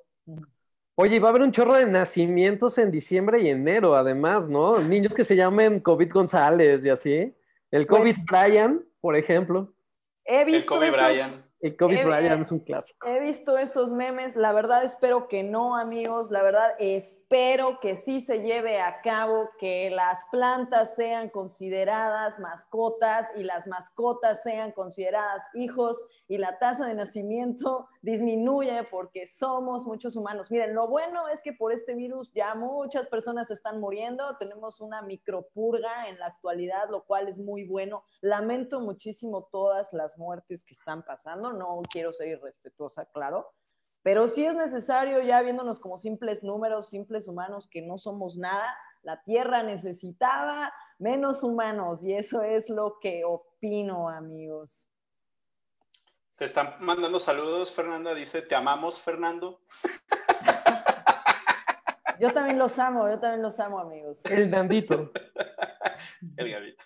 [0.95, 4.79] Oye, va a haber un chorro de nacimientos en diciembre y enero, además, ¿no?
[4.81, 7.35] Niños que se llamen COVID González y así.
[7.71, 9.73] El COVID Brian, por ejemplo.
[10.25, 11.45] He visto el COVID Brian.
[11.61, 13.07] El COVID Brian es un clásico.
[13.07, 17.20] He visto esos memes, la verdad espero que no, amigos, la verdad espero
[17.81, 24.43] que sí se lleve a cabo, que las plantas sean consideradas mascotas y las mascotas
[24.43, 30.51] sean consideradas hijos y la tasa de nacimiento disminuye porque somos muchos humanos.
[30.51, 35.01] Miren, lo bueno es que por este virus ya muchas personas están muriendo, tenemos una
[35.03, 38.03] micropurga en la actualidad, lo cual es muy bueno.
[38.23, 43.53] Lamento muchísimo todas las muertes que están pasando no quiero ser irrespetuosa, claro,
[44.03, 48.75] pero sí es necesario, ya viéndonos como simples números, simples humanos, que no somos nada,
[49.03, 54.89] la Tierra necesitaba menos humanos y eso es lo que opino, amigos.
[56.39, 59.61] Te están mandando saludos, Fernanda, dice, te amamos, Fernando.
[62.19, 64.25] Yo también los amo, yo también los amo, amigos.
[64.27, 65.11] El Gandito.
[66.37, 66.85] El Gandito.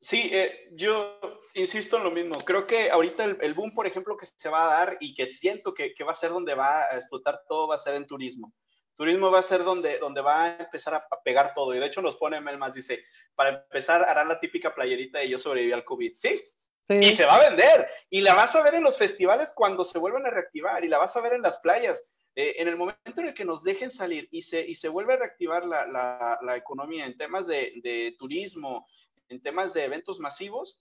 [0.00, 1.18] Sí, eh, yo
[1.54, 2.36] insisto en lo mismo.
[2.44, 5.74] Creo que ahorita el, boom, por ejemplo, que se va a dar y que siento
[5.74, 8.52] que, va a ser donde va a explotar todo, va a ser en turismo.
[8.96, 11.74] Turismo va a ser donde, donde va a empezar a pegar todo.
[11.74, 15.38] Y de hecho nos pone Melmas, dice, para empezar harán la típica playerita de yo
[15.38, 16.16] sobreviví al COVID.
[16.16, 16.42] ¿Sí?
[16.88, 17.88] Y se va a vender.
[18.08, 20.84] Y la vas a ver en los festivales cuando se vuelvan a reactivar.
[20.84, 22.04] Y la vas a ver en las playas.
[22.34, 25.14] Eh, en el momento en el que nos dejen salir y se, y se vuelve
[25.14, 28.86] a reactivar la, la, economía en temas de, de turismo,
[29.28, 30.80] en temas de eventos masivos,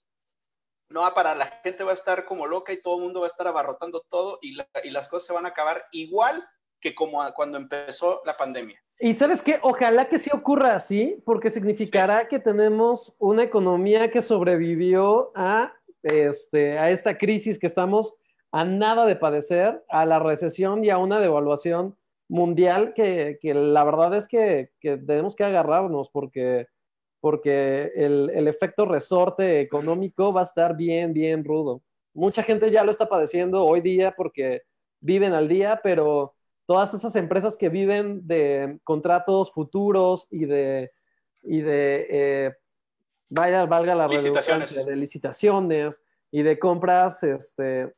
[0.90, 3.28] no va para la gente va a estar como loca y todo el mundo va
[3.28, 4.56] a estar abarrotando todo y,
[4.90, 6.44] las cosas se van a acabar igual
[6.80, 8.82] que como cuando empezó la pandemia.
[9.00, 14.22] Y sabes qué, ojalá que sí ocurra así, porque significará que tenemos una economía que
[14.22, 18.16] sobrevivió a, este, a esta crisis que estamos
[18.52, 21.96] a nada de padecer, a la recesión y a una devaluación
[22.28, 26.68] mundial que, la verdad es que, que tenemos que agarrarnos porque
[27.20, 31.82] porque el, efecto resorte económico va a estar bien, bien rudo.
[32.14, 34.64] Mucha gente ya lo está padeciendo hoy día porque
[35.00, 36.34] viven al día, pero,
[36.68, 40.92] todas esas empresas que viven de contratos futuros y de,
[41.42, 42.54] y de eh,
[43.30, 44.86] vaya, valga la licitaciones.
[44.86, 47.94] de licitaciones y de compras este,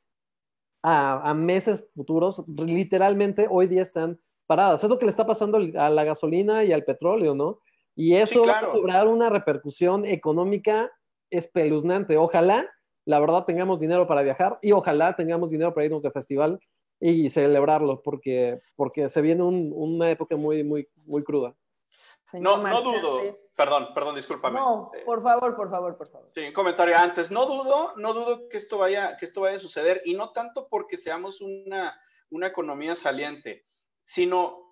[0.84, 4.84] a, meses futuros, literalmente hoy día están paradas.
[4.84, 7.60] Es lo que le está pasando a la gasolina y al petróleo, ¿no?
[8.00, 10.90] Y eso va a cobrar una repercusión económica
[11.30, 12.16] espeluznante.
[12.16, 12.66] Ojalá,
[13.04, 16.62] la verdad, tengamos dinero para viajar y ojalá tengamos dinero para irnos de festival
[16.98, 21.54] y celebrarlo, porque, porque se viene una época muy, muy, muy cruda.
[22.32, 24.58] no, no dudo, perdón, perdón, discúlpame.
[24.58, 26.32] No, por favor, por favor, por favor.
[26.34, 27.30] Sí, un comentario antes.
[27.30, 30.70] No dudo, no dudo que esto vaya, que esto vaya a suceder, y no tanto
[30.70, 33.66] porque seamos una, una economía saliente,
[34.04, 34.69] sino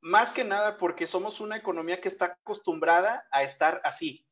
[0.00, 4.26] más que nada porque somos una economía que está acostumbrada a estar así.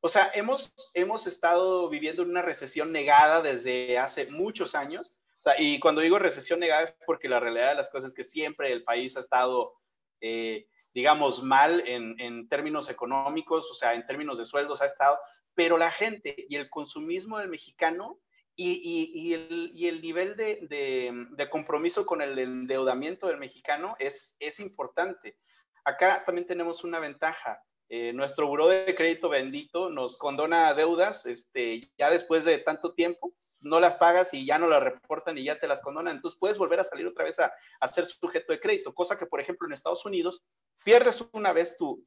[0.00, 5.18] O sea, hemos, hemos estado viviendo una recesión negada desde hace muchos años.
[5.38, 8.14] O sea, y cuando digo recesión negada es porque la realidad de las cosas es
[8.14, 9.74] que siempre el país ha estado,
[10.20, 15.18] eh, digamos, mal en, en términos económicos, o sea, en términos de sueldos ha estado,
[15.54, 18.20] pero la gente y el consumismo del mexicano
[18.60, 25.38] y, el, nivel de, compromiso con el endeudamiento del mexicano es, importante.
[25.84, 27.62] Acá también tenemos una ventaja.
[27.88, 33.32] Eh, nuestro buró de crédito bendito nos condona deudas este, ya después de tanto tiempo,
[33.62, 36.16] no las pagas y ya no las reportan y ya te las condonan.
[36.16, 37.52] Entonces puedes volver a salir otra vez a,
[37.88, 40.42] ser sujeto de crédito, cosa que, por ejemplo, en Estados Unidos
[40.84, 42.02] pierdes una vez tu,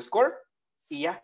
[0.00, 0.32] score
[0.88, 1.22] y ya,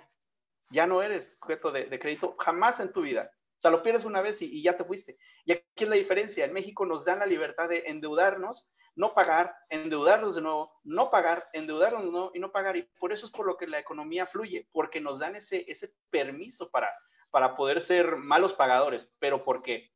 [0.69, 3.33] ya no eres sujeto de crédito jamás en tu vida.
[3.61, 5.19] O sea, lo pierdes una vez y, ya te fuiste.
[5.45, 6.47] Y aquí es la diferencia.
[6.47, 11.47] En México nos dan la libertad de endeudarnos, no pagar, endeudarnos de nuevo, no pagar,
[11.53, 12.79] endeudarnos de nuevo y no pagar.
[12.79, 15.93] Y por eso es por lo que la economía fluye, porque nos dan ese, ese
[16.09, 16.91] permiso para,
[17.31, 19.93] para poder ser malos pagadores, pero porque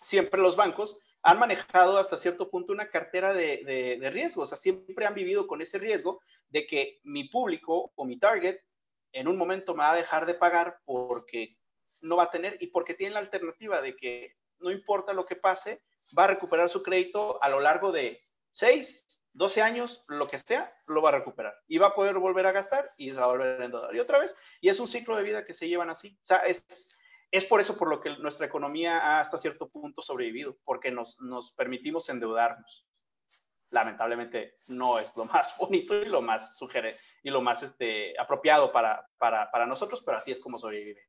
[0.00, 4.46] siempre los bancos han manejado hasta cierto punto una cartera de, de, de riesgo, o
[4.46, 8.60] sea, siempre han vivido con ese riesgo de que mi público o mi target
[9.10, 11.56] en un momento me va a dejar de pagar porque
[12.02, 15.36] no va a tener y porque tiene la alternativa de que no importa lo que
[15.36, 15.82] pase,
[16.16, 20.74] va a recuperar su crédito a lo largo de 6, 12 años, lo que sea,
[20.86, 23.28] lo va a recuperar y va a poder volver a gastar y se va a
[23.28, 23.94] volver a endeudar.
[23.94, 26.18] Y otra vez, y es un ciclo de vida que se llevan así.
[26.22, 26.96] O sea, es,
[27.30, 31.18] es por eso por lo que nuestra economía ha hasta cierto punto sobrevivido, porque nos,
[31.20, 32.86] nos permitimos endeudarnos.
[33.70, 38.70] Lamentablemente no es lo más bonito y lo más sugiere y lo más este, apropiado
[38.70, 41.00] para, para, para nosotros, pero así es como sobrevive.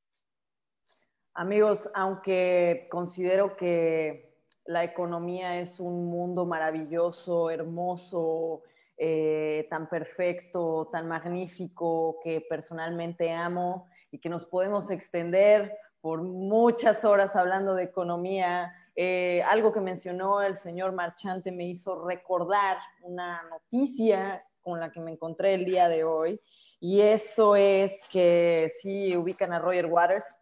[1.35, 8.61] Amigos, aunque considero que la economía es un mundo maravilloso, hermoso,
[8.95, 17.03] eh, tan perfecto, tan magnífico, que personalmente amo y que nos podemos extender por muchas
[17.03, 18.71] horas hablando de economía.
[18.95, 24.99] Eh, algo que mencionó el señor Marchante me hizo recordar una noticia con la que
[24.99, 26.39] me encontré el día de hoy.
[26.79, 30.37] Y esto es que sí ubican a Roger Waters,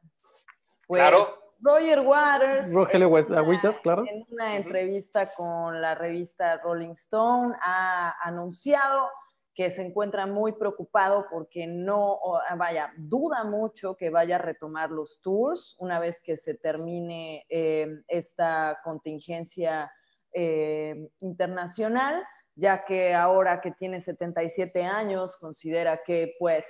[0.91, 1.27] pues,
[1.61, 2.73] Roger Waters.
[2.73, 4.03] Rogelio Agüitas, claro.
[4.07, 9.09] En una entrevista con la revista Rolling Stone ha anunciado
[9.53, 12.19] que se encuentra muy preocupado porque no,
[12.57, 17.87] vaya, duda mucho que vaya a retomar los tours una vez que se termine eh,
[18.07, 19.91] esta contingencia
[20.33, 22.23] eh, internacional,
[22.55, 26.65] ya que ahora que tiene 77 años considera que pues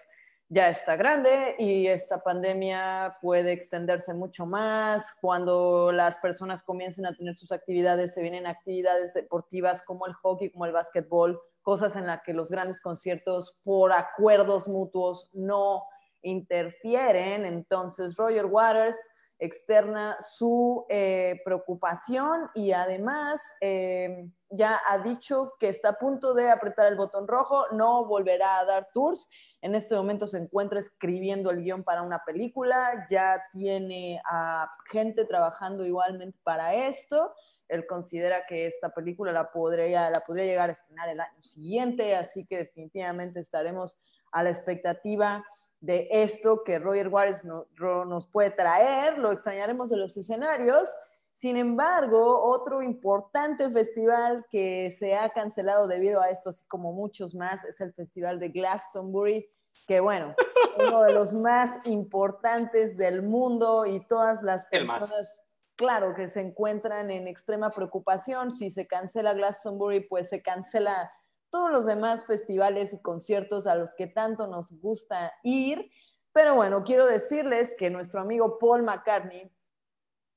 [0.54, 5.06] ya está grande y esta pandemia puede extenderse mucho más.
[5.22, 10.52] Cuando las personas comiencen a tener sus actividades, se vienen actividades deportivas como el hockey,
[10.52, 15.84] como el básquetbol, cosas en las que los grandes conciertos por acuerdos mutuos no
[16.22, 17.46] interfieren.
[17.46, 18.98] Entonces, Roger Waters
[19.42, 26.52] externa su eh, preocupación y además eh, ya ha dicho que está a punto de
[26.52, 29.28] apretar el botón rojo, no volverá a dar tours.
[29.62, 35.26] En este momento se encuentra escribiendo el guion para una película, ya tiene a gente
[35.26, 37.34] trabajando igualmente para esto.
[37.68, 42.16] Él considera que esta película la podría, la podría llegar a estrenar el año siguiente,
[42.16, 43.98] así que definitivamente estaremos
[44.32, 45.46] a la expectativa
[45.80, 50.90] de esto que Roger Waters nos puede traer, lo extrañaremos de los escenarios.
[51.34, 57.34] Sin embargo, otro importante festival que se ha cancelado debido a esto, así como muchos
[57.34, 59.50] más, es el Festival de Glastonbury,
[59.88, 60.36] que bueno,
[60.78, 65.44] uno de los más importantes del mundo y todas las personas,
[65.76, 68.52] claro, que se encuentran en extrema preocupación.
[68.52, 71.12] Si se cancela Glastonbury, pues se cancela
[71.50, 75.90] todos los demás festivales y conciertos a los que tanto nos gusta ir.
[76.34, 79.52] Pero bueno, quiero decirles que nuestro amigo Paul McCartney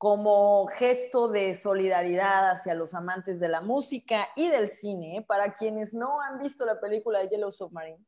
[0.05, 5.95] como gesto de solidaridad hacia los amantes de la música y del cine, para quienes
[5.95, 8.05] no han visto la película Yellow Submarine,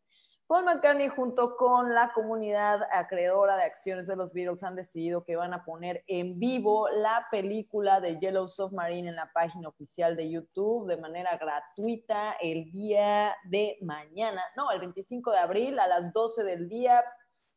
[0.46, 5.36] Paul McCartney junto con la comunidad acreedora de acciones de los Beatles han decidido que
[5.36, 10.28] van a poner en vivo la película de Yellow Submarine en la página oficial de
[10.28, 16.12] YouTube de manera gratuita el día de mañana, no, el 25 de abril a las
[16.12, 17.02] 12 del día,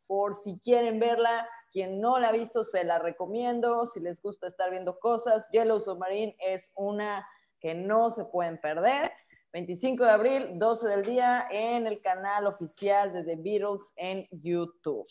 [0.08, 3.86] por si quieren verla quien no la ha visto, se la recomiendo.
[3.86, 7.28] Si les gusta estar viendo cosas, Yellow Submarine es una
[7.60, 9.12] que no se pueden perder.
[9.52, 15.08] 25 de abril, 12 del día, en el canal oficial de The Beatles en YouTube.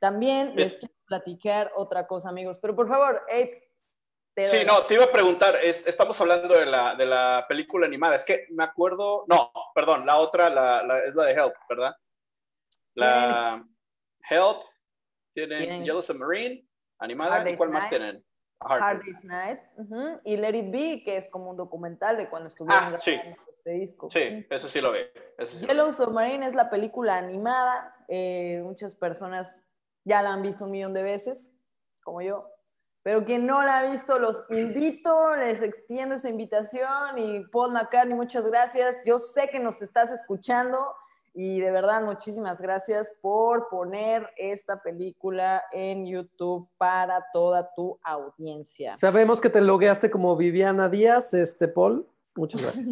[0.00, 3.50] También les quiero platicar otra cosa, amigos, pero por favor, Ed.
[4.44, 8.24] Sí, no, te iba a preguntar, estamos hablando de la, de la película animada, es
[8.24, 10.46] que me acuerdo, no, perdón, la otra
[11.06, 11.96] es la de Help, ¿verdad?
[12.94, 13.64] La
[14.30, 14.62] Help,
[15.46, 16.66] tienen, Yellow Submarine,
[16.98, 18.24] animada, ¿y cuál más tienen?
[18.60, 19.60] Hard, Day's Night.
[20.24, 23.20] Y Let It Be, que es como un documental de cuando estuvieron ah, sí.
[23.48, 24.10] este disco.
[24.10, 25.12] Sí, eso sí lo ve.
[25.60, 27.94] Yellow Submarine es la película animada.
[28.08, 29.62] Eh, muchas personas
[30.04, 31.50] ya la han visto un millón de veces,
[32.02, 32.50] como yo.
[33.02, 37.16] Pero quien no la ha visto, los invito, les extiendo esa invitación.
[37.16, 39.02] Y Paul McCartney, muchas gracias.
[39.04, 40.94] Yo sé que nos estás escuchando
[41.34, 48.96] y de verdad, muchísimas gracias por poner esta película en YouTube para toda tu audiencia.
[48.96, 52.08] Sabemos que te logueaste como Viviana Díaz, este Paul.
[52.34, 52.86] Muchas gracias.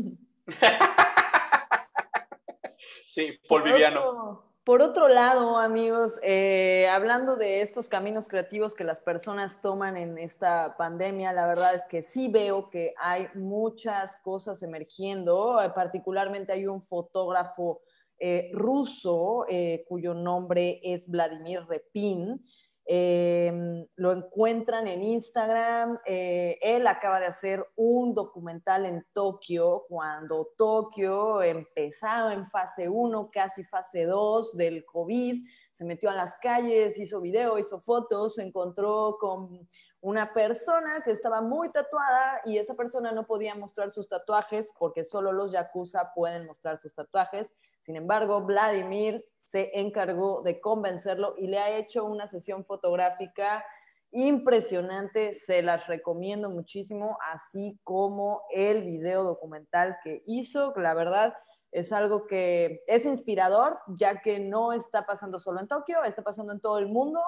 [3.06, 4.44] sí, Paul Viviano.
[4.64, 10.18] por otro lado, amigos, eh, hablando de estos caminos creativos que las personas toman en
[10.18, 15.58] esta pandemia, la verdad es que sí veo que hay muchas cosas emergiendo.
[15.74, 17.80] Particularmente hay un fotógrafo
[18.18, 22.42] eh, ruso, eh, cuyo nombre es Vladimir Repin.
[22.88, 25.98] Em, lo encuentran en Instagram.
[26.06, 33.28] Eh, él acaba de hacer un documental en Tokio, cuando Tokio empezaba en fase 1,
[33.32, 35.44] casi fase 2 del COVID.
[35.72, 39.66] Se metió a las calles, hizo video, hizo fotos, se encontró con
[40.00, 45.02] una persona que estaba muy tatuada y esa persona no podía mostrar sus tatuajes porque
[45.02, 47.50] solo los yakuza pueden mostrar sus tatuajes.
[47.86, 53.64] Sin embargo, Vladimir se encargó de convencerlo y le ha hecho una sesión fotográfica
[54.10, 61.32] impresionante, se las recomiendo muchísimo, así como el video documental que hizo, la verdad
[61.70, 66.52] es algo que es inspirador, ya que no está pasando solo en Tokio, está pasando
[66.54, 67.20] en todo el mundo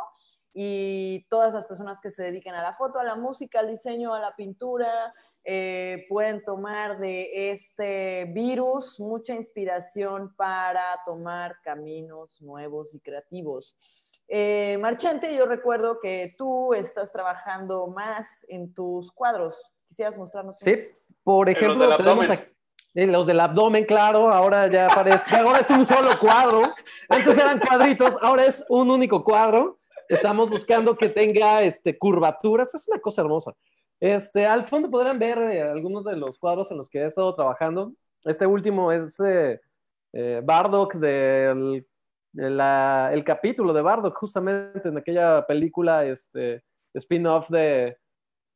[0.52, 4.14] y todas las personas que se dediquen a la foto, a la música, al diseño,
[4.14, 12.94] a la pintura, eh, pueden tomar de este virus mucha inspiración para tomar caminos nuevos
[12.94, 13.74] y creativos.
[14.28, 19.72] Eh, Marchante, yo recuerdo que tú estás trabajando más en tus cuadros.
[19.88, 20.58] ¿Quisieras mostrarnos?
[20.58, 20.76] Sí,
[21.24, 22.54] por ejemplo, los del abdomen.
[22.94, 26.60] los del abdomen, claro, ahora ya parece, ahora es un solo cuadro.
[27.08, 29.78] Antes eran cuadritos, ahora es un único cuadro.
[30.08, 33.54] Estamos buscando que tenga este, curvaturas, es una cosa hermosa.
[34.00, 37.34] Este, al fondo podrán ver eh, algunos de los cuadros en los que he estado
[37.34, 37.92] trabajando.
[38.24, 39.60] Este último es eh,
[40.14, 41.86] eh, Bardock del
[42.34, 46.62] el capítulo de Bardock, justamente en aquella película este,
[46.94, 47.96] spin-off de,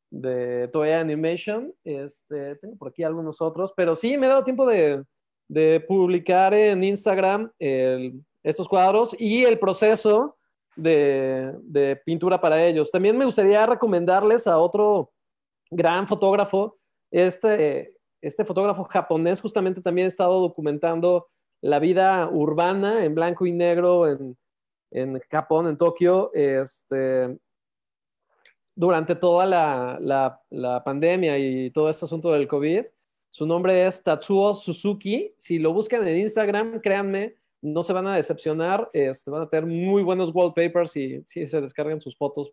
[0.09, 1.73] de Toei Animation.
[1.83, 5.03] Este, tengo por aquí algunos otros, pero sí me he dado tiempo de,
[5.49, 7.51] de publicar en Instagram
[8.43, 10.37] estos cuadros y el proceso
[10.75, 12.91] de, pintura para ellos.
[12.91, 15.11] También me gustaría recomendarles a otro
[15.71, 16.77] gran fotógrafo.
[17.11, 21.27] Este, este fotógrafo japonés justamente también ha estado documentando
[21.61, 24.37] la vida urbana en blanco y negro en,
[24.91, 27.37] en Japón, en Tokio, este,
[28.75, 32.85] durante toda la, la, la, pandemia y todo este asunto del COVID.
[33.29, 35.33] Su nombre es Tatsuo Suzuki.
[35.37, 38.89] Si lo buscan en Instagram, créanme, no se van a decepcionar.
[38.93, 42.51] Este, van a tener muy buenos wallpapers y si se descargan sus fotos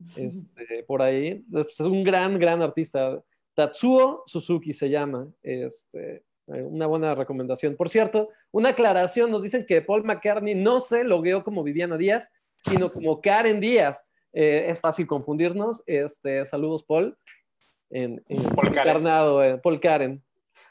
[0.16, 1.44] este, por ahí.
[1.52, 3.20] Es un gran, gran artista.
[3.54, 5.28] Tatsuo Suzuki se llama.
[5.42, 7.76] Este, eh, una buena recomendación.
[7.76, 12.30] Por cierto, una aclaración, nos dicen que Paul McCartney no se logueó como Viviana Díaz,
[12.64, 14.02] sino como Karen Díaz.
[14.32, 15.82] Eh, es fácil confundirnos.
[15.86, 17.18] Este, saludos, Paul.
[17.90, 19.06] En, Paul, Karen.
[19.06, 20.24] Eh, Paul Karen.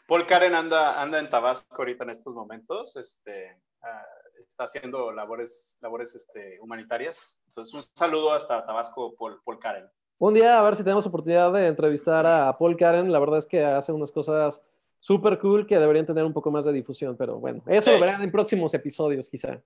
[0.07, 2.95] Paul Karen anda, anda en Tabasco ahorita en estos momentos.
[2.95, 4.05] Este, ah,
[4.39, 7.39] está haciendo labores, labores este, humanitarias.
[7.47, 9.89] Entonces, un saludo hasta Tabasco, Paul, Paul Karen.
[10.17, 13.11] Un día a ver si tenemos oportunidad de entrevistar a Paul Karen.
[13.11, 14.61] La verdad es que hace unas cosas
[14.99, 18.21] súper cool que deberían tener un poco más de difusión, pero bueno, eso lo verán
[18.21, 19.59] en próximos episodios quizá.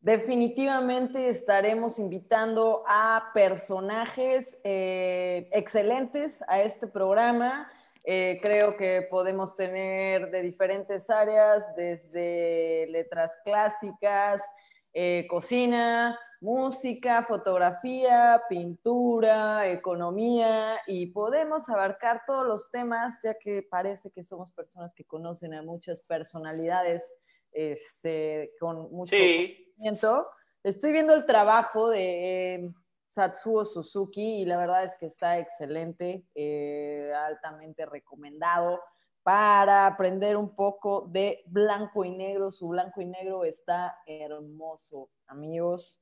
[0.00, 7.70] Definitivamente estaremos invitando a personajes eh, excelentes a este programa.
[8.04, 14.42] Eh, creo que podemos tener de diferentes áreas, desde letras clásicas,
[14.92, 24.10] eh, cocina, música, fotografía, pintura, economía, y podemos abarcar todos los temas, ya que parece
[24.10, 27.14] que somos personas que conocen a muchas personalidades
[27.52, 30.26] este, con mucho conocimiento.
[30.62, 32.74] Estoy viendo el trabajo de eh,
[33.10, 38.80] Satsuo Suzuki y la verdad es que está excelente, eh, altamente recomendado
[39.22, 42.50] para aprender un poco de blanco y negro.
[42.50, 46.00] Su blanco y negro está hermoso, amigos.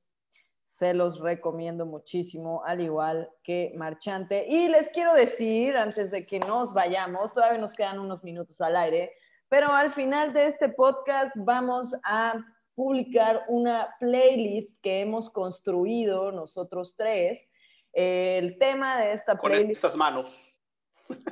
[0.65, 4.45] Se los recomiendo muchísimo, al igual que Marchante.
[4.47, 8.75] Y les quiero decir, antes de que nos vayamos, todavía nos quedan unos minutos al
[8.75, 9.11] aire,
[9.47, 12.35] pero al final de este podcast vamos a
[12.79, 17.49] publicar una playlist que hemos construido nosotros tres.
[17.91, 19.65] El tema de esta playlist...
[19.65, 20.55] Con estas manos.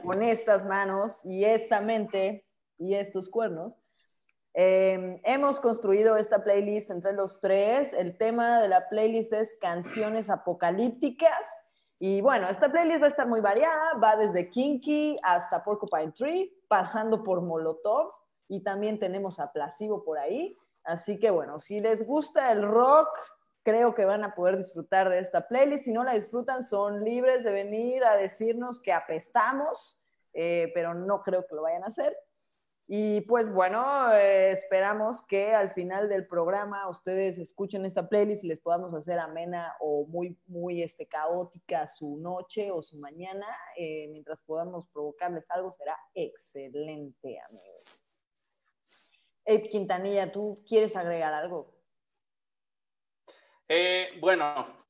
[0.04, 2.46] Con estas manos y esta mente
[2.78, 3.82] y estos cuernos.
[4.54, 7.94] Em, hemos construido esta playlist entre los tres.
[7.94, 11.62] El tema de la playlist es canciones apocalípticas.
[11.98, 16.54] Y bueno, esta playlist va a estar muy variada, va desde Kinky hasta Porcupine Tree,
[16.68, 18.12] pasando por Molotov
[18.50, 20.58] y también tenemos a Placebo por ahí.
[20.88, 23.10] Así que bueno, si les gusta el rock,
[23.62, 25.84] creo que van a poder disfrutar de esta playlist.
[25.84, 30.00] Si no la disfrutan, son libres de venir a decirnos que apestamos,
[30.34, 32.18] eh, pero no creo que lo vayan a hacer.
[32.88, 38.48] Y pues bueno, eh, esperamos que al final del programa ustedes escuchen esta playlist y
[38.48, 43.46] les podamos hacer amena o muy, muy este, caótica su noche o su mañana.
[43.76, 48.07] Eh, mientras podamos provocarles algo, será excelente, amigos.
[49.48, 51.74] Abe Quintanilla, ¿tú quieres agregar algo?
[53.70, 54.86] Eh, bueno,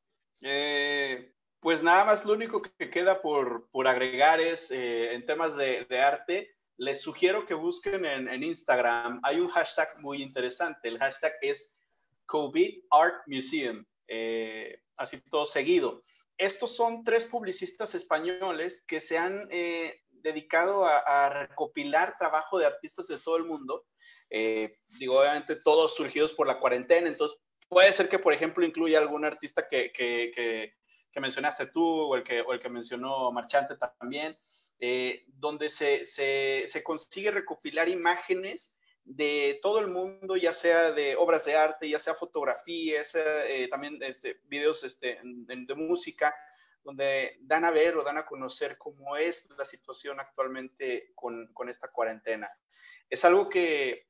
[1.59, 6.57] pues nada más lo único que queda por, por agregar es en temas de, arte
[6.77, 9.19] les sugiero que busquen en, Instagram.
[9.23, 10.87] Hay un hashtag muy interesante.
[10.87, 11.75] El hashtag es
[12.27, 16.01] COVID Art Museum, eh, así todo seguido.
[16.37, 23.07] Estos son tres publicistas españoles que se han eh, dedicado a, recopilar trabajo de artistas
[23.07, 23.85] de todo el mundo.
[24.29, 28.99] Eh, digo, obviamente todos surgidos por la cuarentena, entonces puede ser que, por ejemplo, incluya
[28.99, 30.73] algún artista que, que, que,
[31.11, 34.37] que mencionaste tú o el que, o el que mencionó Marchante también.
[34.79, 41.45] Eh, donde se, se, consigue recopilar imágenes de todo el mundo, ya sea de obras
[41.45, 46.35] de arte, ya sea fotografías, eh, también este, videos este, de música,
[46.83, 51.69] donde dan a ver o dan a conocer cómo es la situación actualmente con, con
[51.69, 52.47] esta cuarentena.
[53.09, 54.09] Es algo que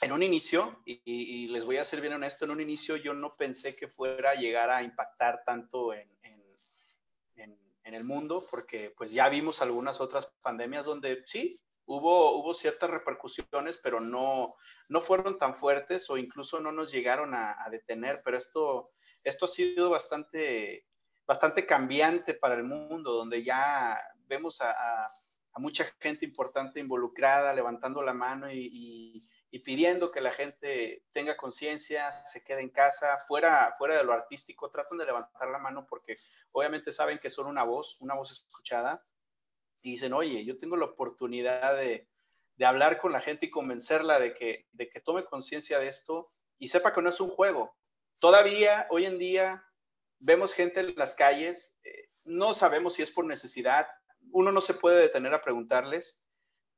[0.00, 3.36] en un inicio, y, les voy a ser bien honesto, en un inicio yo no
[3.36, 6.08] pensé que fuera a llegar a impactar tanto en,
[7.82, 13.78] el mundo, porque pues ya vimos algunas otras pandemias donde sí, hubo, hubo ciertas repercusiones,
[13.82, 14.54] pero no,
[14.88, 18.92] no fueron tan fuertes o incluso no nos llegaron a, detener, pero esto,
[19.24, 20.86] esto ha sido bastante,
[21.26, 25.08] bastante cambiante para el mundo, donde ya vemos a,
[25.56, 29.20] mucha gente importante involucrada, levantando la mano y
[29.58, 34.70] pidiendo que la gente tenga conciencia, se quede en casa, fuera, fuera de lo artístico,
[34.70, 36.16] tratan de levantar la mano porque
[36.52, 39.04] obviamente saben que son una voz, una voz escuchada,
[39.82, 42.08] y dicen, oye, yo tengo la oportunidad de,
[42.56, 46.30] de hablar con la gente y convencerla de que, de que tome conciencia de esto
[46.58, 47.74] y sepa que no es un juego.
[48.18, 49.64] Todavía, hoy en día,
[50.18, 53.88] vemos gente en las calles, eh, no sabemos si es por necesidad,
[54.30, 56.22] uno no se puede detener a preguntarles,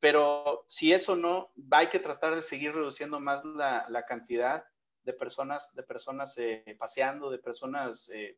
[0.03, 4.65] pero si eso no, hay que tratar de seguir reduciendo más la, cantidad
[5.05, 8.37] de personas, de personas eh, paseando, de personas eh,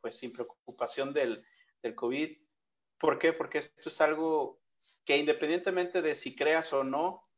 [0.00, 1.44] pues sin preocupación del,
[1.82, 2.38] del COVID.
[2.98, 3.34] ¿Por qué?
[3.34, 4.62] Porque esto es algo
[5.04, 7.28] que independientemente de si creas o no,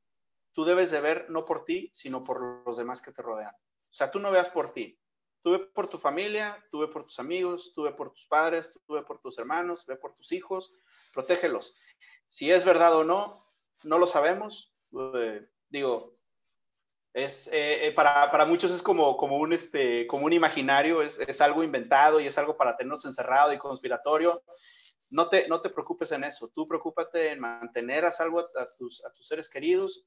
[0.53, 3.53] tú debes de ver no por ti, sino por los demás que te rodean.
[3.53, 4.96] O sea, tú no veas por ti,
[5.42, 8.72] tú ve por tu familia, tú ve por tus amigos, tú ve por tus padres,
[8.86, 10.72] tú ve por tus hermanos, ve por tus hijos,
[11.12, 11.74] protégelos.
[12.31, 13.43] Si es verdad o no,
[13.83, 14.72] no lo sabemos.
[15.16, 16.16] Eh, digo,
[17.12, 21.18] es, eh, eh, para, para, muchos es como, como, un, este, como un imaginario, es,
[21.18, 24.45] es, algo inventado y es algo para tenernos encerrado y conspiratorio.
[25.09, 29.05] No te, no te preocupes en eso, tú preocúpate en mantener a salvo a, tus,
[29.05, 30.07] a tus seres queridos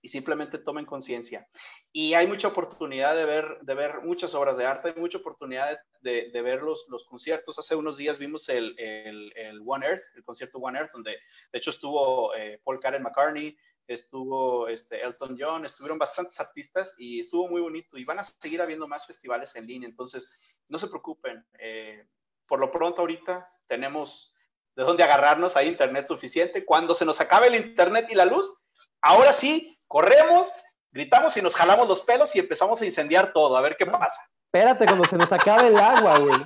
[0.00, 1.46] y simplemente tomen conciencia.
[1.92, 5.78] Y hay mucha oportunidad de ver, de ver muchas obras de arte, hay mucha oportunidad
[6.00, 7.58] de, de ver los, los, conciertos.
[7.58, 11.18] Hace unos días vimos el, el, One Earth, el concierto One Earth, donde
[11.52, 17.20] de hecho estuvo eh, Paul Karen McCartney, estuvo este, Elton John, estuvieron bastantes artistas y
[17.20, 17.96] estuvo muy bonito.
[17.96, 21.44] Y van a seguir habiendo más festivales en línea, entonces no se preocupen.
[21.58, 22.06] Eh,
[22.46, 24.34] por lo pronto ahorita tenemos
[24.76, 26.64] de dónde agarrarnos, hay internet suficiente.
[26.64, 28.54] Cuando se nos acabe el internet y la luz,
[29.00, 30.52] ahora sí, corremos,
[30.92, 34.22] gritamos y nos jalamos los pelos y empezamos a incendiar todo, a ver qué pasa.
[34.52, 36.36] Espérate, cuando se nos acabe el agua, güey.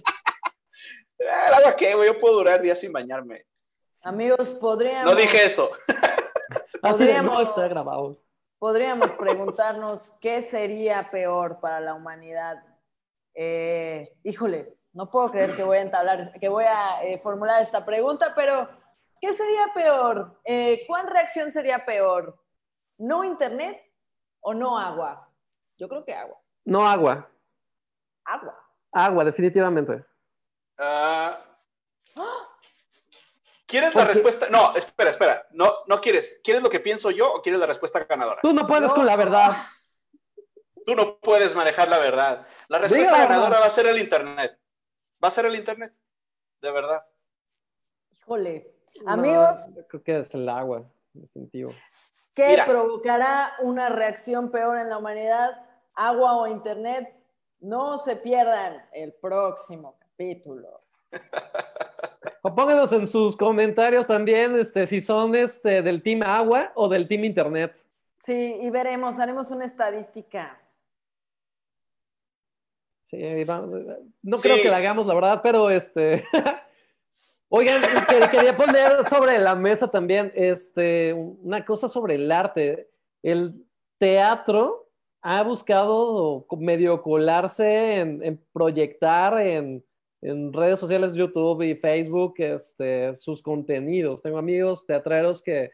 [1.19, 2.09] ¿El agua qué, güey?
[2.09, 3.47] Yo puedo durar días sin bañarme.
[4.05, 5.13] Amigos, podríamos...
[5.13, 5.71] No dije eso.
[6.81, 8.19] podríamos, no está grabado.
[8.59, 12.63] Podríamos preguntarnos qué sería peor para la humanidad.
[13.35, 17.85] Eh, híjole, no puedo creer que voy a entablar, que voy a eh, formular esta
[17.85, 18.69] pregunta, pero
[19.21, 20.41] ¿qué sería peor?
[20.45, 22.39] Eh, ¿Cuál reacción sería peor?
[22.99, 23.81] ¿No internet
[24.41, 25.29] o no agua?
[25.77, 26.39] Yo creo que agua.
[26.65, 27.29] No agua.
[28.25, 28.59] Agua.
[28.93, 30.05] Agua, definitivamente.
[30.79, 31.33] Uh,
[33.67, 34.49] ¿Quieres la respuesta?
[34.51, 35.47] No, espera, espera.
[35.53, 36.41] No, no quieres.
[36.45, 38.41] ¿Quieres lo que pienso yo o quieres la respuesta ganadora?
[38.43, 39.57] Tú no puedes con la verdad.
[40.85, 42.47] Tú no puedes manejar la verdad.
[42.69, 44.61] La respuesta ganadora va a ser el internet.
[45.25, 45.95] Va a ser el internet.
[46.61, 47.01] De verdad.
[48.11, 48.75] Híjole.
[49.07, 49.71] Amigos.
[49.89, 50.85] creo que es el agua,
[51.15, 51.73] definitivo.
[52.35, 55.51] ¿Qué provocará una reacción peor en la humanidad?
[55.95, 57.15] ¿Agua o internet?
[57.61, 60.83] No se pierdan el próximo capítulo.
[62.45, 67.07] O pónganos en sus comentarios también este, si son este, del team agua o del
[67.07, 67.79] team internet.
[68.19, 70.61] Sí, y veremos, haremos una estadística.
[73.05, 73.23] Sí,
[74.23, 76.25] no creo que la hagamos, la verdad, pero este.
[77.55, 77.83] Oigan,
[78.31, 82.89] quería poner sobre la mesa también este, una cosa sobre el arte.
[83.23, 83.67] El
[83.99, 84.89] teatro
[85.21, 89.85] ha buscado medio colarse en, proyectar en,
[90.23, 94.23] redes sociales, YouTube y Facebook, este, sus contenidos.
[94.23, 95.73] Tengo amigos teatreros que,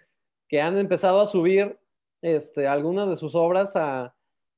[0.61, 1.79] han empezado a subir
[2.23, 4.13] este, algunas de sus obras a,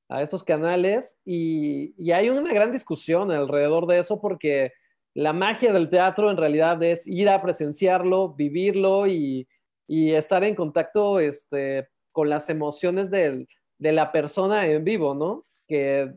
[0.09, 4.73] estos canales y, y, hay una gran discusión alrededor de eso porque
[5.13, 9.47] la magia del teatro en realidad es ir a presenciarlo, vivirlo y,
[9.87, 13.45] estar en contacto este, con las emociones de
[13.77, 15.45] la persona en vivo, ¿no?
[15.67, 16.13] Que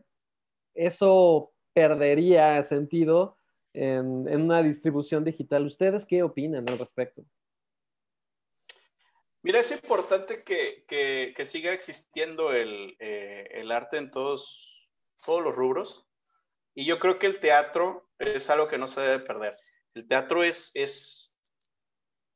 [0.73, 3.37] eso perdería sentido
[3.73, 5.65] en, una distribución digital.
[5.65, 7.23] ¿Ustedes qué opinan al respecto?
[9.43, 14.89] Mira, es importante que, siga existiendo el, eh, el, arte en todos
[15.27, 16.04] los rubros.
[16.75, 19.55] Y yo creo que el teatro es algo que no se debe perder.
[19.93, 21.33] El teatro es, es,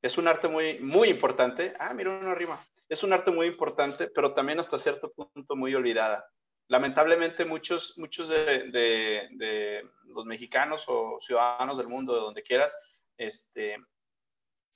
[0.01, 1.73] es un arte muy, muy importante.
[1.77, 2.65] Ah, mira una rima.
[2.87, 6.25] Es un arte muy importante, pero también hasta cierto punto muy olvidada.
[6.69, 12.73] Lamentablemente muchos, muchos de, de, los mexicanos o ciudadanos del mundo, de donde quieras,
[13.17, 13.77] este,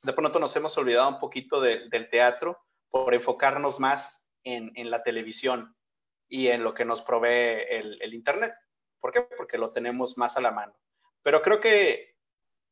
[0.01, 2.59] de pronto nos hemos olvidado un poquito del teatro
[2.89, 5.75] por enfocarnos más en, en, la televisión
[6.27, 8.53] y en lo que nos provee el, el Internet.
[9.03, 9.21] ¿Por qué?
[9.21, 10.73] Porque lo tenemos más a la mano.
[11.23, 12.15] Pero creo que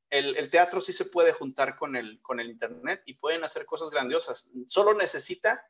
[0.10, 3.90] el, teatro sí se puede juntar con el, con el Internet y pueden hacer cosas
[3.90, 4.50] grandiosas.
[4.68, 5.68] Solo necesita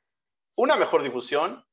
[0.54, 1.66] una mejor difusión,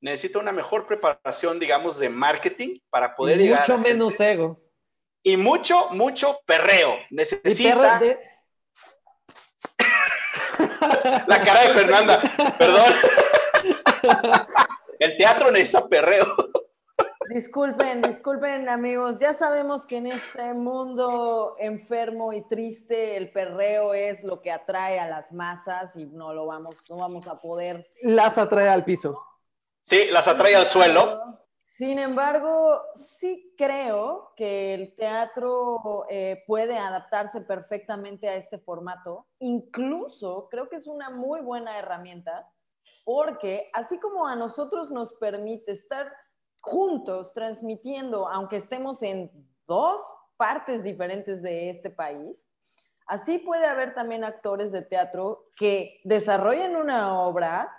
[0.00, 4.62] necesita una mejor preparación, digamos, de marketing para poder y Mucho menos ego.
[5.24, 6.98] Y mucho, mucho perreo.
[7.10, 8.00] Necesita.
[11.26, 12.22] La cara de Fernanda,
[12.56, 12.94] perdón.
[15.00, 16.32] El teatro necesita perreo.
[17.28, 24.22] Disculpen, disculpen amigos, ya sabemos que en este mundo enfermo y triste el perreo es
[24.22, 27.90] lo que atrae a las masas y no lo vamos, no vamos a poder.
[28.02, 29.20] Las atrae al piso.
[29.82, 31.22] Sí, las atrae al suelo.
[31.60, 39.26] Sin embargo, sí creo que el teatro eh, puede adaptarse perfectamente a este formato.
[39.40, 42.50] Incluso creo que es una muy buena herramienta
[43.04, 46.12] porque así como a nosotros nos permite estar
[46.66, 49.30] juntos transmitiendo, aunque estemos en
[49.68, 50.00] dos
[50.36, 52.48] partes diferentes de este país,
[53.06, 57.70] así puede haber también actores de teatro que desarrollen una obra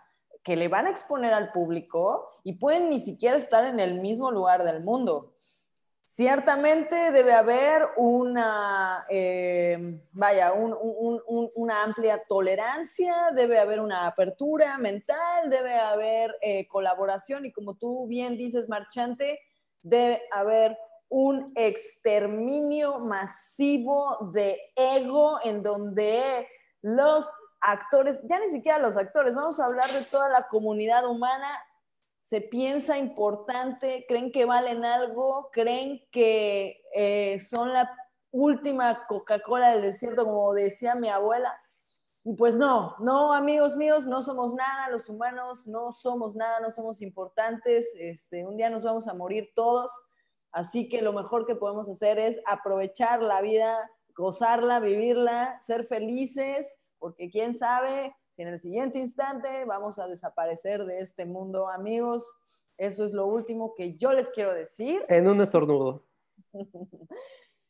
[0.42, 4.32] que le van a exponer al público y pueden ni siquiera estar en el mismo
[4.32, 5.34] lugar del mundo.
[6.18, 15.76] Ciertamente debe haber una, eh, vaya, una amplia tolerancia, debe haber una apertura mental, debe
[15.76, 19.40] haber eh, colaboración y como tú bien dices, Marchante,
[19.84, 20.76] debe haber
[21.08, 26.48] un exterminio masivo de ego en donde
[26.82, 31.48] los actores, ya ni siquiera los actores, vamos a hablar de toda la comunidad humana.
[32.28, 37.90] Se piensa importante, creen que valen algo, creen que eh, son la
[38.32, 41.58] última Coca-Cola del desierto, como decía mi abuela.
[42.26, 46.70] Y pues no, no, amigos míos, no somos nada, los humanos no somos nada, no
[46.70, 49.90] somos importantes, este, un día nos vamos a morir todos,
[50.52, 56.76] así que lo mejor que podemos hacer es aprovechar la vida, gozarla, vivirla, ser felices,
[57.00, 62.24] porque quién sabe si en el siguiente instante vamos a desaparecer de este mundo, amigos.
[62.78, 65.04] Eso es lo último que yo les quiero decir.
[65.10, 66.06] En un estornudo.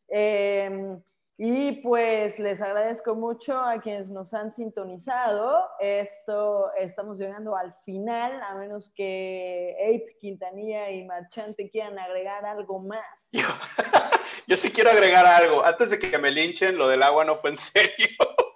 [0.09, 0.99] eh,
[1.37, 5.69] y pues les agradezco mucho a quienes nos han sintonizado.
[5.79, 12.79] Esto estamos llegando al final, a menos que Ape, Quintanilla y Marchante quieran agregar algo
[12.79, 13.29] más.
[14.47, 15.63] Yo, sí quiero agregar algo.
[15.63, 18.09] Antes de que me linchen, lo del agua no fue en serio.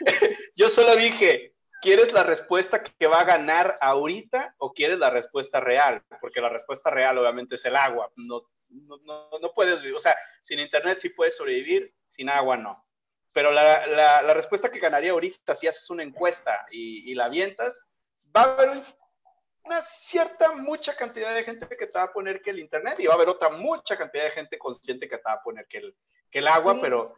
[0.56, 5.60] Yo solo dije, ¿quieres la respuesta que va a ganar ahorita o quieres la respuesta
[5.60, 6.02] real?
[6.20, 8.10] Porque la respuesta real obviamente es el agua.
[8.16, 12.86] No, no, no, puedes vivir, o sea, sin internet sí puedes sobrevivir, sin agua no.
[13.32, 17.88] Pero la, la, respuesta que ganaría ahorita, si haces una encuesta y, la avientas,
[18.36, 18.82] va a haber
[19.62, 23.06] una cierta, mucha cantidad de gente que te va a poner que el internet y
[23.06, 25.78] va a haber otra mucha cantidad de gente consciente que te va a poner que
[25.78, 25.96] el,
[26.30, 27.16] que el agua, pero,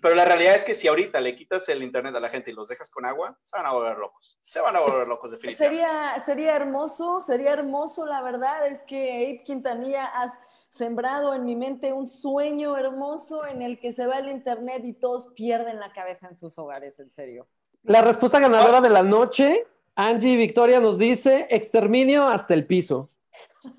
[0.00, 2.54] pero la realidad es que si ahorita le quitas el internet a la gente y
[2.54, 4.38] los dejas con agua, se van a volver locos.
[4.44, 5.82] Se van a volver locos definitivamente.
[5.82, 10.32] Sería, sería hermoso, sería hermoso, la verdad es que Abe Quintanilla has
[10.70, 14.94] sembrado en mi mente un sueño hermoso en el que se va el internet y
[14.94, 17.46] todos pierden la cabeza en sus hogares, en serio.
[17.82, 23.10] La respuesta ganadora de la noche, Angie Victoria nos dice, exterminio hasta el piso.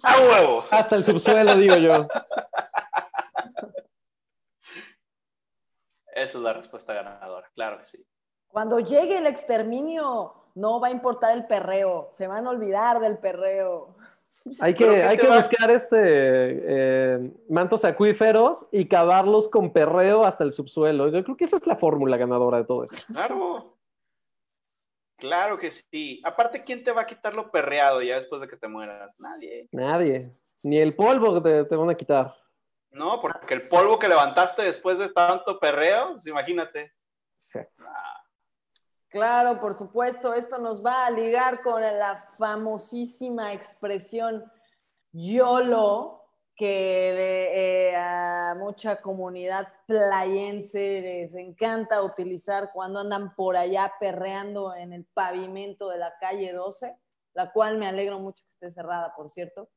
[0.03, 0.63] ¡A huevo!
[0.69, 2.07] Hasta el subsuelo, digo yo.
[6.15, 8.05] Esa es la respuesta ganadora, claro que sí.
[8.47, 13.17] Cuando llegue el exterminio, no va a importar el perreo, se van a olvidar del
[13.17, 13.97] perreo.
[14.59, 20.53] Hay que, hay que buscar este, eh, mantos acuíferos y cavarlos con perreo hasta el
[20.53, 21.09] subsuelo.
[21.09, 22.95] Yo creo que esa es la fórmula ganadora de todo eso.
[23.07, 23.75] Claro.
[25.17, 26.21] Claro que sí.
[26.23, 29.19] Aparte, ¿quién te va a quitar lo perreado ya después de que te mueras?
[29.19, 29.67] Nadie.
[29.71, 30.31] Nadie.
[30.61, 32.35] Ni el polvo te, te van a quitar.
[32.95, 36.93] No, porque el polvo que levantaste después de tanto perreo, pues imagínate.
[37.39, 37.83] Exacto.
[37.85, 38.21] Ah.
[39.09, 44.49] Claro, por supuesto, esto nos va a ligar con la famosísima expresión
[45.11, 46.21] YOLO,
[46.55, 54.93] que eh, a mucha comunidad playense les encanta utilizar cuando andan por allá perreando en
[54.93, 56.95] el pavimento de la calle 12,
[57.33, 59.69] la cual me alegro mucho que esté cerrada, por cierto.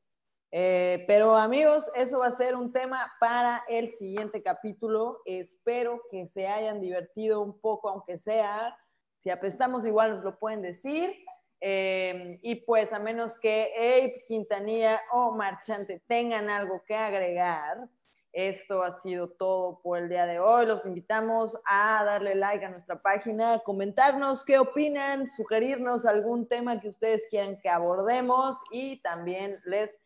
[0.50, 5.20] Eh, pero amigos, eso va a ser un tema para el siguiente capítulo.
[5.26, 8.76] Espero que se hayan divertido un poco, aunque sea
[9.18, 11.14] si apestamos igual nos lo pueden decir.
[11.60, 17.88] Eh, y pues a menos que Ape, Quintanilla o Marchante tengan algo que agregar,
[18.32, 20.66] esto ha sido todo por el día de hoy.
[20.66, 26.88] Los invitamos a darle like a nuestra página, comentarnos qué opinan, sugerirnos algún tema que
[26.88, 29.98] ustedes quieran que abordemos y también les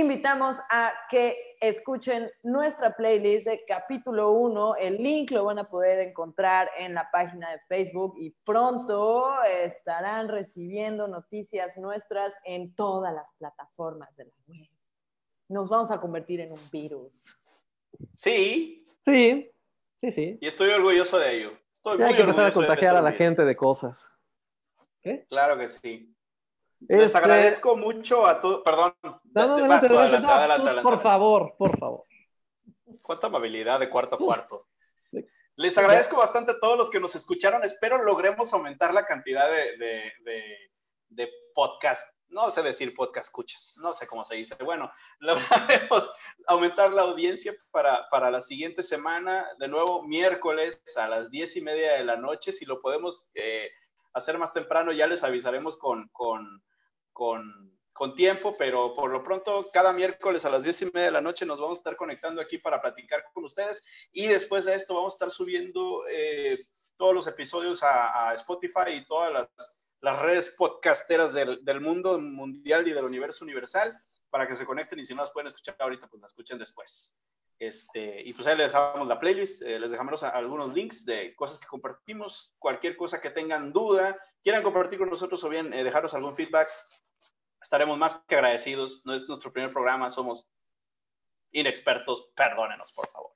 [0.00, 4.76] invitamos a que escuchen nuestra playlist de capítulo 1.
[4.76, 10.28] El link lo van a poder encontrar en la página de Facebook y pronto estarán
[10.28, 14.68] recibiendo noticias nuestras en todas las plataformas de la web.
[15.48, 17.40] Nos vamos a convertir en un virus.
[18.14, 18.84] Sí.
[19.04, 19.50] Sí,
[19.96, 20.38] sí, sí.
[20.40, 21.52] Y estoy orgulloso de ello.
[21.72, 24.10] Estoy hay que empezar a contagiar a la gente de cosas.
[25.00, 25.24] ¿Qué?
[25.28, 26.13] Claro que sí.
[26.88, 28.62] Les este, agradezco mucho a todos.
[28.62, 28.94] Perdón.
[30.82, 32.04] Por favor, por favor.
[33.02, 34.68] Cuánta amabilidad de cuarto a cuarto.
[35.56, 37.62] Les agradezco bastante a todos los que nos escucharon.
[37.64, 39.76] Espero logremos aumentar la cantidad de,
[40.24, 40.56] de,
[41.10, 42.12] de, podcast.
[42.28, 44.56] No sé decir podcast escuchas, no sé cómo se dice.
[44.64, 46.10] Bueno, lograremos
[46.48, 49.46] aumentar la audiencia para, para, la siguiente semana.
[49.58, 52.50] De nuevo, miércoles a las diez y media de la noche.
[52.50, 53.70] Si lo podemos eh,
[54.12, 56.64] hacer más temprano, ya les avisaremos con, con
[57.14, 61.10] con, con, tiempo, pero por lo pronto cada miércoles a las diez y media de
[61.12, 63.82] la noche nos vamos a estar conectando aquí para platicar con ustedes.
[64.12, 66.58] Y después de esto vamos a estar subiendo eh,
[66.98, 69.48] todos los episodios a, Spotify y todas las,
[70.02, 73.98] las redes podcasteras del, del, mundo mundial y del universo universal
[74.28, 74.98] para que se conecten.
[74.98, 77.16] Y si no las pueden escuchar ahorita, pues las escuchen después.
[77.58, 81.58] Este, y pues ahí les dejamos la playlist, eh, les dejamos algunos links de cosas
[81.58, 86.14] que compartimos, cualquier cosa que tengan duda, quieran compartir con nosotros o bien eh, dejarnos
[86.14, 86.68] algún feedback,
[87.64, 89.04] estaremos más que agradecidos.
[89.04, 90.50] No es nuestro primer programa, somos
[91.50, 93.30] inexpertos, perdónenos, por favor.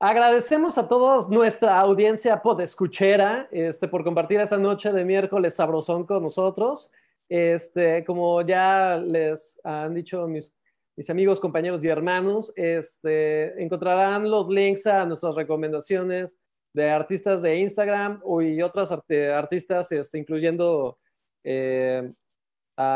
[0.00, 6.24] Agradecemos a todos nuestra audiencia podescuchera este, por compartir esta noche de miércoles sabrosón con
[6.24, 6.90] nosotros.
[7.28, 10.52] Este, como ya les han dicho mis,
[10.96, 16.36] mis amigos, compañeros y hermanos, este, encontrarán los links a nuestras recomendaciones
[16.74, 20.98] de artistas de Instagram y otras artistas, este, incluyendo
[21.44, 22.12] eh,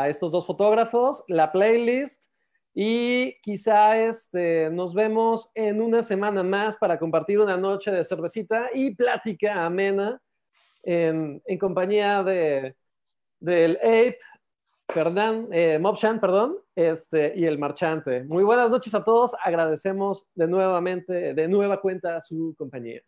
[0.07, 2.25] estos dos fotógrafos, la playlist
[2.73, 8.69] y quizá este, nos vemos en una semana más para compartir una noche de cervecita
[8.73, 10.21] y plática amena
[10.83, 12.75] en, en compañía de,
[13.39, 14.19] del Ape,
[14.89, 18.23] Fernán, eh, Mobshan, perdón, este, y el marchante.
[18.23, 19.35] Muy buenas noches a todos.
[19.43, 23.01] Agradecemos de nuevamente, de nueva cuenta su compañía.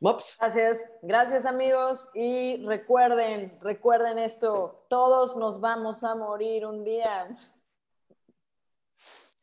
[0.00, 0.36] Mops.
[0.38, 7.28] Gracias, gracias amigos y recuerden, recuerden esto, todos nos vamos a morir un día.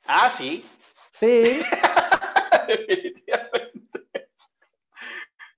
[0.05, 0.63] Ah, sí.
[1.13, 1.43] Sí.
[2.67, 4.29] Definitivamente.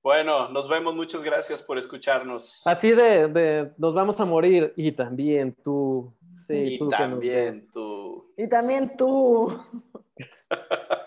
[0.02, 0.96] Bueno, nos vemos.
[0.96, 2.66] Muchas gracias por escucharnos.
[2.66, 6.12] Así de, de nos vamos a morir y también tú.
[6.46, 8.34] Sí, y tú también tú.
[8.38, 9.62] Y también tú.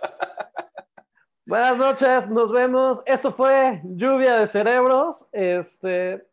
[1.51, 3.03] Buenas noches, nos vemos.
[3.07, 5.27] Esto fue Lluvia de Cerebros.
[5.33, 6.25] Este,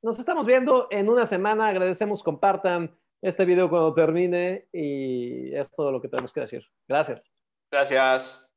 [0.00, 1.68] nos estamos viendo en una semana.
[1.68, 6.66] Agradecemos, compartan este video cuando termine y es todo lo que tenemos que decir.
[6.88, 7.22] Gracias.
[7.70, 8.53] Gracias.